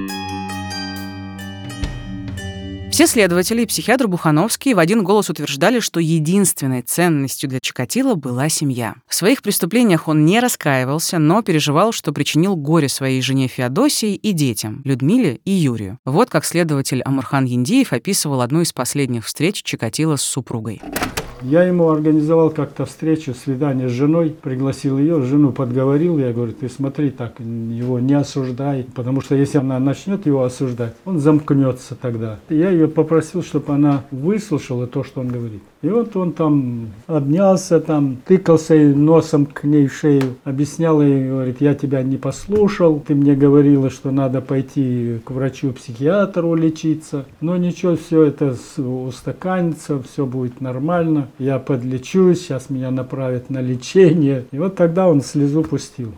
Все 2.95 3.07
следователи 3.07 3.63
и 3.63 3.65
психиатр 3.65 4.07
Бухановский 4.07 4.73
в 4.73 4.79
один 4.79 5.03
голос 5.03 5.29
утверждали, 5.29 5.81
что 5.81 5.99
единственной 5.99 6.81
ценностью 6.81 7.49
для 7.49 7.59
Чикатило 7.59 8.15
была 8.15 8.47
семья. 8.47 8.95
В 9.05 9.13
своих 9.13 9.41
преступлениях 9.41 10.07
он 10.07 10.25
не 10.25 10.39
раскаивался, 10.39 11.19
но 11.19 11.41
переживал, 11.41 11.91
что 11.91 12.13
причинил 12.13 12.55
горе 12.55 12.87
своей 12.87 13.21
жене 13.21 13.49
Феодосии 13.49 14.15
и 14.15 14.31
детям, 14.31 14.81
Людмиле 14.85 15.41
и 15.43 15.51
Юрию. 15.51 15.99
Вот 16.05 16.29
как 16.29 16.45
следователь 16.45 17.01
Амурхан 17.01 17.43
Яндиев 17.43 17.91
описывал 17.91 18.39
одну 18.39 18.61
из 18.61 18.71
последних 18.71 19.25
встреч 19.25 19.61
Чикатило 19.61 20.15
с 20.15 20.21
супругой. 20.21 20.81
Я 21.45 21.61
ему 21.61 21.89
организовал 21.89 22.49
как-то 22.49 22.85
встречу, 22.85 23.35
свидание 23.35 23.87
с 23.87 23.91
женой, 23.91 24.35
пригласил 24.41 24.97
ее, 24.97 25.21
жену 25.21 25.51
подговорил, 25.51 26.17
я 26.17 26.33
говорю, 26.33 26.53
ты 26.53 26.67
смотри 26.67 27.11
так, 27.11 27.39
его 27.39 27.99
не 27.99 28.15
осуждай, 28.15 28.87
потому 28.95 29.21
что 29.21 29.35
если 29.35 29.59
она 29.59 29.77
начнет 29.77 30.25
его 30.25 30.43
осуждать, 30.43 30.95
он 31.05 31.19
замкнется 31.19 31.93
тогда. 31.93 32.39
Я 32.49 32.71
ее 32.71 32.87
попросил, 32.87 33.43
чтобы 33.43 33.73
она 33.73 34.05
выслушала 34.09 34.87
то, 34.87 35.03
что 35.03 35.21
он 35.21 35.27
говорит. 35.27 35.61
И 35.85 35.87
вот 35.87 36.15
он 36.15 36.33
там 36.33 36.93
обнялся, 37.05 37.79
там 37.79 38.17
тыкался 38.25 38.73
носом 38.73 39.45
к 39.45 39.65
ней 39.65 39.85
в 39.85 39.93
шею, 39.93 40.37
объяснял 40.43 40.99
ей, 40.99 41.29
говорит, 41.29 41.61
я 41.61 41.75
тебя 41.75 42.01
не 42.01 42.17
послушал, 42.17 42.99
ты 42.99 43.13
мне 43.13 43.35
говорила, 43.35 43.91
что 43.91 44.09
надо 44.09 44.41
пойти 44.41 45.19
к 45.23 45.29
врачу-психиатру 45.29 46.55
лечиться, 46.55 47.27
но 47.39 47.55
ничего, 47.55 47.95
все 47.97 48.23
это 48.23 48.55
устаканится, 48.81 50.01
все 50.01 50.25
будет 50.25 50.59
нормально, 50.59 51.27
я 51.37 51.59
подлечусь, 51.59 52.39
сейчас 52.39 52.71
меня 52.71 52.89
направят 52.89 53.51
на 53.51 53.61
лечение. 53.61 54.45
И 54.51 54.57
вот 54.57 54.75
тогда 54.75 55.07
он 55.07 55.21
слезу 55.21 55.61
пустил. 55.61 56.13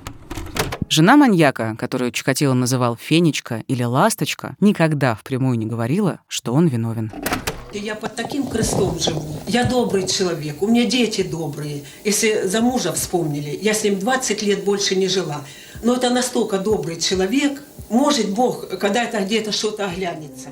Жена 0.88 1.18
маньяка, 1.18 1.76
которую 1.78 2.14
Чикатило 2.14 2.54
называл 2.54 2.96
Фенечка 2.96 3.66
или 3.68 3.84
Ласточка, 3.84 4.56
никогда 4.62 5.16
впрямую 5.16 5.58
не 5.58 5.66
говорила, 5.66 6.22
что 6.30 6.54
он 6.54 6.68
виновен. 6.68 7.12
Я 7.78 7.96
под 7.96 8.16
таким 8.16 8.48
крестом 8.48 9.00
живу. 9.00 9.24
Я 9.48 9.64
добрый 9.64 10.08
человек, 10.08 10.62
у 10.62 10.68
меня 10.68 10.86
дети 10.86 11.22
добрые. 11.22 11.84
Если 12.04 12.48
за 12.48 12.62
мужа 12.62 12.92
вспомнили, 12.92 13.58
я 13.62 13.74
с 13.74 13.84
ним 13.84 14.00
20 14.00 14.42
лет 14.42 14.64
больше 14.64 14.96
не 14.96 15.08
жила. 15.08 15.46
Но 15.84 15.96
это 15.96 16.10
настолько 16.10 16.58
добрый 16.58 17.00
человек, 17.00 17.62
может 17.90 18.30
Бог, 18.30 18.68
когда 18.80 19.04
это 19.04 19.20
где-то 19.20 19.52
что-то 19.52 19.86
оглянется. 19.86 20.50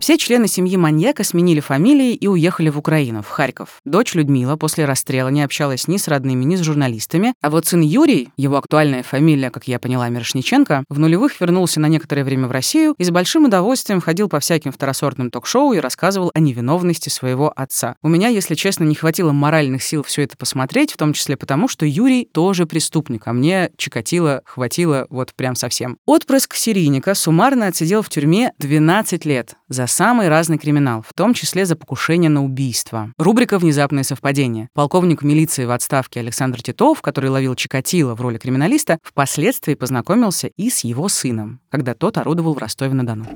Все 0.00 0.16
члены 0.16 0.48
семьи 0.48 0.78
маньяка 0.78 1.24
сменили 1.24 1.60
фамилии 1.60 2.14
и 2.14 2.26
уехали 2.26 2.70
в 2.70 2.78
Украину, 2.78 3.20
в 3.22 3.28
Харьков. 3.28 3.80
Дочь 3.84 4.14
Людмила 4.14 4.56
после 4.56 4.86
расстрела 4.86 5.28
не 5.28 5.42
общалась 5.42 5.88
ни 5.88 5.98
с 5.98 6.08
родными, 6.08 6.42
ни 6.44 6.56
с 6.56 6.62
журналистами, 6.62 7.34
а 7.42 7.50
вот 7.50 7.66
сын 7.66 7.82
Юрий, 7.82 8.30
его 8.38 8.56
актуальная 8.56 9.02
фамилия, 9.02 9.50
как 9.50 9.68
я 9.68 9.78
поняла, 9.78 10.08
Мирошниченко, 10.08 10.84
в 10.88 10.98
нулевых 10.98 11.38
вернулся 11.38 11.80
на 11.80 11.86
некоторое 11.86 12.24
время 12.24 12.48
в 12.48 12.50
Россию 12.50 12.94
и 12.96 13.04
с 13.04 13.10
большим 13.10 13.44
удовольствием 13.44 14.00
ходил 14.00 14.30
по 14.30 14.40
всяким 14.40 14.72
второсортным 14.72 15.30
ток-шоу 15.30 15.74
и 15.74 15.80
рассказывал 15.80 16.30
о 16.32 16.40
невиновности 16.40 17.10
своего 17.10 17.52
отца. 17.54 17.96
У 18.02 18.08
меня, 18.08 18.28
если 18.28 18.54
честно, 18.54 18.84
не 18.84 18.94
хватило 18.94 19.32
моральных 19.32 19.82
сил 19.82 20.02
все 20.02 20.22
это 20.22 20.34
посмотреть, 20.38 20.92
в 20.92 20.96
том 20.96 21.12
числе 21.12 21.36
потому, 21.36 21.68
что 21.68 21.84
Юрий 21.84 22.26
тоже 22.32 22.64
преступник, 22.64 23.26
а 23.26 23.34
мне 23.34 23.70
Чикатило 23.76 24.40
хватило 24.46 25.06
вот 25.10 25.34
прям 25.34 25.54
совсем. 25.54 25.98
Отпрыск 26.06 26.54
серийника 26.54 27.14
суммарно 27.14 27.66
отсидел 27.66 28.00
в 28.00 28.08
тюрьме 28.08 28.52
12 28.58 29.26
лет 29.26 29.56
за 29.70 29.86
самый 29.86 30.28
разный 30.28 30.58
криминал, 30.58 31.00
в 31.00 31.14
том 31.14 31.32
числе 31.32 31.64
за 31.64 31.76
покушение 31.76 32.28
на 32.28 32.44
убийство. 32.44 33.12
Рубрика 33.16 33.58
«Внезапные 33.58 34.04
совпадения». 34.04 34.68
Полковник 34.74 35.22
милиции 35.22 35.64
в 35.64 35.70
отставке 35.70 36.20
Александр 36.20 36.60
Титов, 36.60 37.00
который 37.00 37.30
ловил 37.30 37.54
Чикатило 37.54 38.14
в 38.14 38.20
роли 38.20 38.36
криминалиста, 38.36 38.98
впоследствии 39.02 39.74
познакомился 39.74 40.48
и 40.48 40.68
с 40.68 40.80
его 40.80 41.08
сыном, 41.08 41.60
когда 41.70 41.94
тот 41.94 42.18
орудовал 42.18 42.54
в 42.54 42.58
Ростове-на-Дону. 42.58 43.26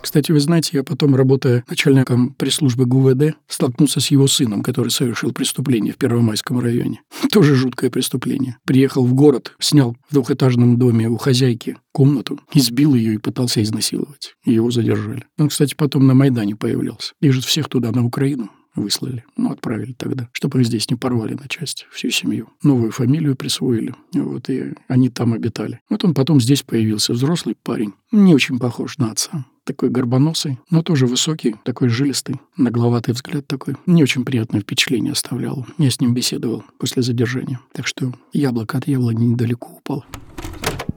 Кстати, 0.00 0.32
вы 0.32 0.40
знаете, 0.40 0.70
я 0.74 0.84
потом, 0.84 1.14
работая 1.14 1.64
начальником 1.68 2.34
пресс-службы 2.34 2.86
ГУВД, 2.86 3.36
столкнулся 3.46 4.00
с 4.00 4.10
его 4.10 4.26
сыном, 4.26 4.62
который 4.62 4.90
совершил 4.90 5.32
преступление 5.32 5.92
в 5.92 5.96
Первомайском 5.96 6.60
районе. 6.60 7.02
Тоже 7.32 7.54
жуткое 7.54 7.90
преступление. 7.90 8.56
Приехал 8.64 9.04
в 9.04 9.14
город, 9.14 9.54
снял 9.58 9.96
в 10.08 10.14
двухэтажном 10.14 10.78
доме 10.78 11.08
у 11.08 11.16
хозяйки 11.16 11.76
комнату, 11.92 12.40
избил 12.54 12.94
ее 12.94 13.14
и 13.14 13.18
пытался 13.18 13.62
изнасиловать. 13.62 14.34
Его 14.44 14.70
задержали. 14.70 15.24
Он, 15.36 15.48
кстати, 15.48 15.74
потом 15.74 16.06
на 16.06 16.14
Майдане 16.14 16.54
появлялся. 16.54 17.12
Движет 17.20 17.44
всех 17.44 17.68
туда, 17.68 17.90
на 17.90 18.04
Украину. 18.04 18.50
Выслали. 18.74 19.24
Ну, 19.36 19.50
отправили 19.50 19.92
тогда, 19.92 20.28
чтобы 20.32 20.60
их 20.60 20.66
здесь 20.66 20.90
не 20.90 20.96
порвали 20.96 21.34
на 21.34 21.48
части, 21.48 21.86
всю 21.90 22.10
семью. 22.10 22.48
Новую 22.62 22.92
фамилию 22.92 23.36
присвоили. 23.36 23.94
Вот, 24.12 24.48
и 24.50 24.74
они 24.88 25.08
там 25.08 25.32
обитали. 25.32 25.80
Вот 25.90 26.04
он 26.04 26.14
потом 26.14 26.40
здесь 26.40 26.62
появился, 26.62 27.12
взрослый 27.12 27.56
парень. 27.62 27.92
Не 28.12 28.34
очень 28.34 28.58
похож 28.58 28.98
на 28.98 29.10
отца 29.10 29.44
такой 29.68 29.90
горбоносый, 29.90 30.58
но 30.70 30.82
тоже 30.82 31.06
высокий, 31.06 31.56
такой 31.62 31.90
жилистый, 31.90 32.36
нагловатый 32.56 33.12
взгляд 33.12 33.46
такой. 33.46 33.76
Не 33.84 34.02
очень 34.02 34.24
приятное 34.24 34.62
впечатление 34.62 35.12
оставлял. 35.12 35.66
Я 35.76 35.90
с 35.90 36.00
ним 36.00 36.14
беседовал 36.14 36.64
после 36.78 37.02
задержания. 37.02 37.60
Так 37.72 37.86
что 37.86 38.14
яблоко 38.32 38.78
от 38.78 38.88
яблони 38.88 39.26
недалеко 39.26 39.68
упало. 39.76 40.06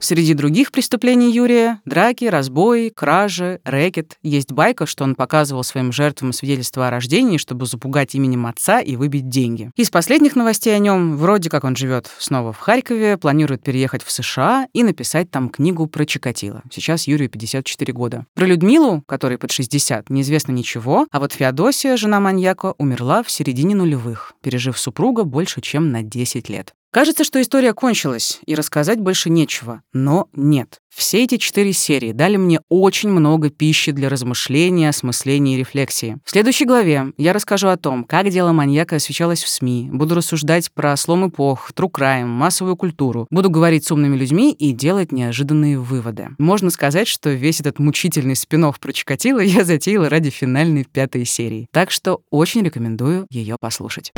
Среди 0.02 0.34
других 0.34 0.72
преступлений 0.72 1.32
Юрия– 1.32 1.80
драки, 1.84 2.24
разбои, 2.24 2.88
кражи, 2.88 3.60
рэкет. 3.62 4.18
Есть 4.24 4.50
байка, 4.50 4.84
что 4.84 5.04
он 5.04 5.14
показывал 5.14 5.62
своим 5.62 5.92
жертвам 5.92 6.32
свидетельство 6.32 6.88
о 6.88 6.90
рождении, 6.90 7.36
чтобы 7.36 7.66
запугать 7.66 8.16
именем 8.16 8.46
отца 8.46 8.80
и 8.80 8.96
выбить 8.96 9.28
деньги. 9.28 9.70
Из 9.76 9.90
последних 9.90 10.34
новостей 10.34 10.74
о 10.74 10.80
нем, 10.80 11.16
вроде 11.16 11.50
как 11.50 11.62
он 11.62 11.76
живет 11.76 12.10
снова 12.18 12.52
в 12.52 12.58
Харькове, 12.58 13.16
планирует 13.16 13.62
переехать 13.62 14.02
в 14.02 14.10
США 14.10 14.66
и 14.72 14.82
написать 14.82 15.30
там 15.30 15.48
книгу 15.48 15.86
про 15.86 16.04
Чикатило. 16.04 16.64
Сейчас 16.72 17.06
Юрию 17.06 17.30
54 17.30 17.92
года. 17.92 18.26
Про 18.34 18.46
Людмилу, 18.46 19.04
которой 19.06 19.38
под 19.38 19.52
60, 19.52 20.10
неизвестно 20.10 20.50
ничего, 20.50 21.06
а 21.12 21.20
вот 21.20 21.32
Феодосия, 21.32 21.96
жена 21.96 22.18
маньяка, 22.18 22.74
умерла 22.76 23.22
в 23.22 23.30
середине 23.30 23.76
нулевых, 23.76 24.32
пережив 24.42 24.76
супруга 24.80 25.22
больше, 25.22 25.60
чем 25.60 25.92
на 25.92 26.02
10 26.02 26.48
лет. 26.48 26.74
Кажется, 26.92 27.24
что 27.24 27.40
история 27.40 27.72
кончилась, 27.72 28.40
и 28.44 28.54
рассказать 28.54 29.00
больше 29.00 29.30
нечего. 29.30 29.80
Но 29.94 30.28
нет. 30.34 30.82
Все 30.94 31.24
эти 31.24 31.38
четыре 31.38 31.72
серии 31.72 32.12
дали 32.12 32.36
мне 32.36 32.60
очень 32.68 33.08
много 33.08 33.48
пищи 33.48 33.92
для 33.92 34.10
размышления, 34.10 34.90
осмысления 34.90 35.54
и 35.54 35.58
рефлексии. 35.60 36.18
В 36.22 36.30
следующей 36.30 36.66
главе 36.66 37.14
я 37.16 37.32
расскажу 37.32 37.68
о 37.68 37.78
том, 37.78 38.04
как 38.04 38.28
дело 38.28 38.52
маньяка 38.52 38.96
освещалось 38.96 39.42
в 39.42 39.48
СМИ, 39.48 39.88
буду 39.90 40.14
рассуждать 40.14 40.70
про 40.70 40.94
слом 40.98 41.30
эпох, 41.30 41.70
true 41.74 41.90
crime, 41.90 42.26
массовую 42.26 42.76
культуру, 42.76 43.26
буду 43.30 43.48
говорить 43.48 43.86
с 43.86 43.90
умными 43.90 44.18
людьми 44.18 44.52
и 44.52 44.72
делать 44.72 45.12
неожиданные 45.12 45.78
выводы. 45.78 46.28
Можно 46.36 46.68
сказать, 46.68 47.08
что 47.08 47.30
весь 47.30 47.60
этот 47.60 47.78
мучительный 47.78 48.36
спин 48.36 48.70
про 48.78 48.92
Чикатило 48.92 49.40
я 49.40 49.64
затеяла 49.64 50.10
ради 50.10 50.28
финальной 50.28 50.84
пятой 50.84 51.24
серии. 51.24 51.68
Так 51.72 51.90
что 51.90 52.20
очень 52.28 52.62
рекомендую 52.62 53.26
ее 53.30 53.56
послушать. 53.58 54.12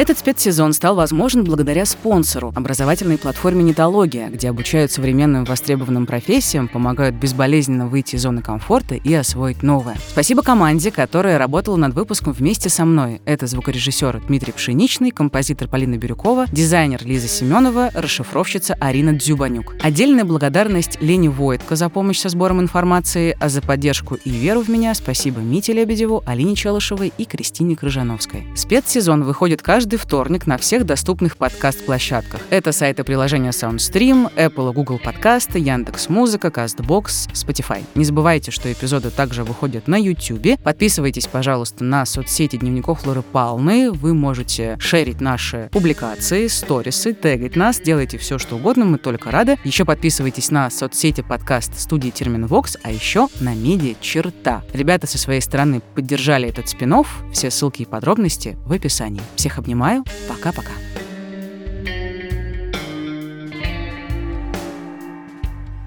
Этот 0.00 0.18
спецсезон 0.18 0.72
стал 0.72 0.94
возможен 0.94 1.44
благодаря 1.44 1.84
спонсору– 1.84 2.54
образовательной 2.56 3.18
платформе 3.18 3.62
«Нетология», 3.62 4.30
где 4.30 4.48
обучают 4.48 4.90
современным 4.90 5.44
востребованным 5.44 6.06
профессиям, 6.06 6.68
помогают 6.68 7.16
безболезненно 7.16 7.86
выйти 7.86 8.16
из 8.16 8.22
зоны 8.22 8.40
комфорта 8.40 8.94
и 8.94 9.12
освоить 9.12 9.62
новое. 9.62 9.98
Спасибо 10.08 10.42
команде, 10.42 10.90
которая 10.90 11.36
работала 11.36 11.76
над 11.76 11.92
выпуском 11.92 12.32
вместе 12.32 12.70
со 12.70 12.86
мной. 12.86 13.20
Это 13.26 13.46
звукорежиссер 13.46 14.22
Дмитрий 14.26 14.54
Пшеничный, 14.54 15.10
композитор 15.10 15.68
Полина 15.68 15.98
Бирюкова, 15.98 16.46
дизайнер 16.50 17.04
Лиза 17.04 17.28
Семенова, 17.28 17.90
расшифровщица 17.92 18.78
Арина 18.80 19.12
Дзюбанюк. 19.12 19.74
Отдельная 19.82 20.24
благодарность 20.24 20.96
Лене 21.02 21.28
Войтко 21.28 21.76
за 21.76 21.90
помощь 21.90 22.20
со 22.20 22.30
сбором 22.30 22.62
информации, 22.62 23.36
а 23.38 23.50
за 23.50 23.60
поддержку 23.60 24.14
и 24.14 24.30
веру 24.30 24.62
в 24.62 24.68
меня 24.70 24.94
спасибо 24.94 25.40
Мите 25.40 25.74
Лебедеву, 25.74 26.22
Алине 26.24 26.56
Челышевой 26.56 27.12
и 27.18 27.26
Кристине 27.26 27.76
Крыжановской. 27.76 28.46
Спецсезон 28.56 29.24
выходит 29.24 29.60
каждый 29.60 29.89
каждый 29.90 30.06
вторник 30.06 30.46
на 30.46 30.56
всех 30.56 30.86
доступных 30.86 31.36
подкаст-площадках. 31.36 32.40
Это 32.50 32.70
сайты 32.70 33.02
приложения 33.02 33.50
SoundStream, 33.50 34.32
Apple 34.36 34.70
и 34.70 34.72
Google 34.72 35.00
подкасты, 35.02 35.58
Яндекс 35.58 36.08
Музыка, 36.08 36.46
CastBox, 36.46 37.32
Spotify. 37.32 37.82
Не 37.96 38.04
забывайте, 38.04 38.52
что 38.52 38.72
эпизоды 38.72 39.10
также 39.10 39.42
выходят 39.42 39.88
на 39.88 39.96
YouTube. 39.96 40.62
Подписывайтесь, 40.62 41.26
пожалуйста, 41.26 41.82
на 41.82 42.06
соцсети 42.06 42.54
Дневников 42.54 43.00
Флоры 43.00 43.22
Палны. 43.22 43.90
Вы 43.90 44.14
можете 44.14 44.76
шерить 44.78 45.20
наши 45.20 45.68
публикации, 45.72 46.46
сторисы, 46.46 47.12
тегать 47.12 47.56
нас, 47.56 47.80
делайте 47.80 48.16
все, 48.16 48.38
что 48.38 48.56
угодно, 48.56 48.84
мы 48.84 48.98
только 48.98 49.32
рады. 49.32 49.58
Еще 49.64 49.84
подписывайтесь 49.84 50.52
на 50.52 50.70
соцсети 50.70 51.22
подкаст 51.22 51.76
студии 51.80 52.10
Терминвокс, 52.10 52.76
а 52.84 52.92
еще 52.92 53.26
на 53.40 53.56
медиа 53.56 53.96
Черта. 54.00 54.62
Ребята 54.72 55.08
со 55.08 55.18
своей 55.18 55.40
стороны 55.40 55.82
поддержали 55.96 56.48
этот 56.48 56.68
спин 56.68 56.90
все 57.32 57.50
ссылки 57.50 57.82
и 57.82 57.86
подробности 57.86 58.56
в 58.64 58.72
описании. 58.72 59.22
Всех 59.34 59.58
обнимаю 59.58 59.69
Обнимаю. 59.70 60.04
Пока-пока. 60.28 60.72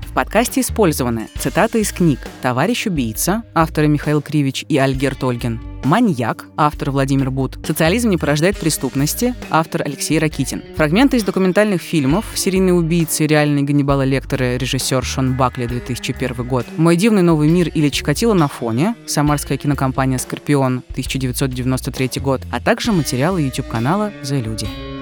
В 0.07 0.13
подкасте 0.13 0.61
использованы 0.61 1.27
цитаты 1.37 1.81
из 1.81 1.91
книг 1.91 2.19
«Товарищ 2.41 2.87
убийца» 2.87 3.43
авторы 3.53 3.89
Михаил 3.89 4.21
Кривич 4.21 4.63
и 4.69 4.77
Альгерт 4.77 5.21
Ольгин, 5.25 5.59
«Маньяк» 5.83 6.45
автор 6.55 6.91
Владимир 6.91 7.29
Бут, 7.29 7.59
«Социализм 7.65 8.09
не 8.09 8.17
порождает 8.17 8.57
преступности» 8.57 9.35
автор 9.49 9.81
Алексей 9.83 10.17
Ракитин, 10.17 10.63
фрагменты 10.75 11.17
из 11.17 11.23
документальных 11.23 11.81
фильмов 11.81 12.25
«Серийные 12.35 12.73
убийцы» 12.73 13.27
реальный 13.27 13.63
Ганнибала 13.63 14.03
Лектора» 14.03 14.55
режиссер 14.55 15.03
Шон 15.03 15.35
Бакли 15.35 15.65
2001 15.65 16.47
год, 16.47 16.65
«Мой 16.77 16.95
дивный 16.95 17.21
новый 17.21 17.49
мир» 17.49 17.67
или 17.67 17.89
«Чикатило 17.89 18.33
на 18.33 18.47
фоне» 18.47 18.95
самарская 19.05 19.57
кинокомпания 19.57 20.17
«Скорпион» 20.17 20.83
1993 20.91 22.21
год, 22.21 22.41
а 22.51 22.61
также 22.61 22.93
материалы 22.93 23.41
YouTube-канала 23.41 24.11
«За 24.21 24.37
люди». 24.39 24.92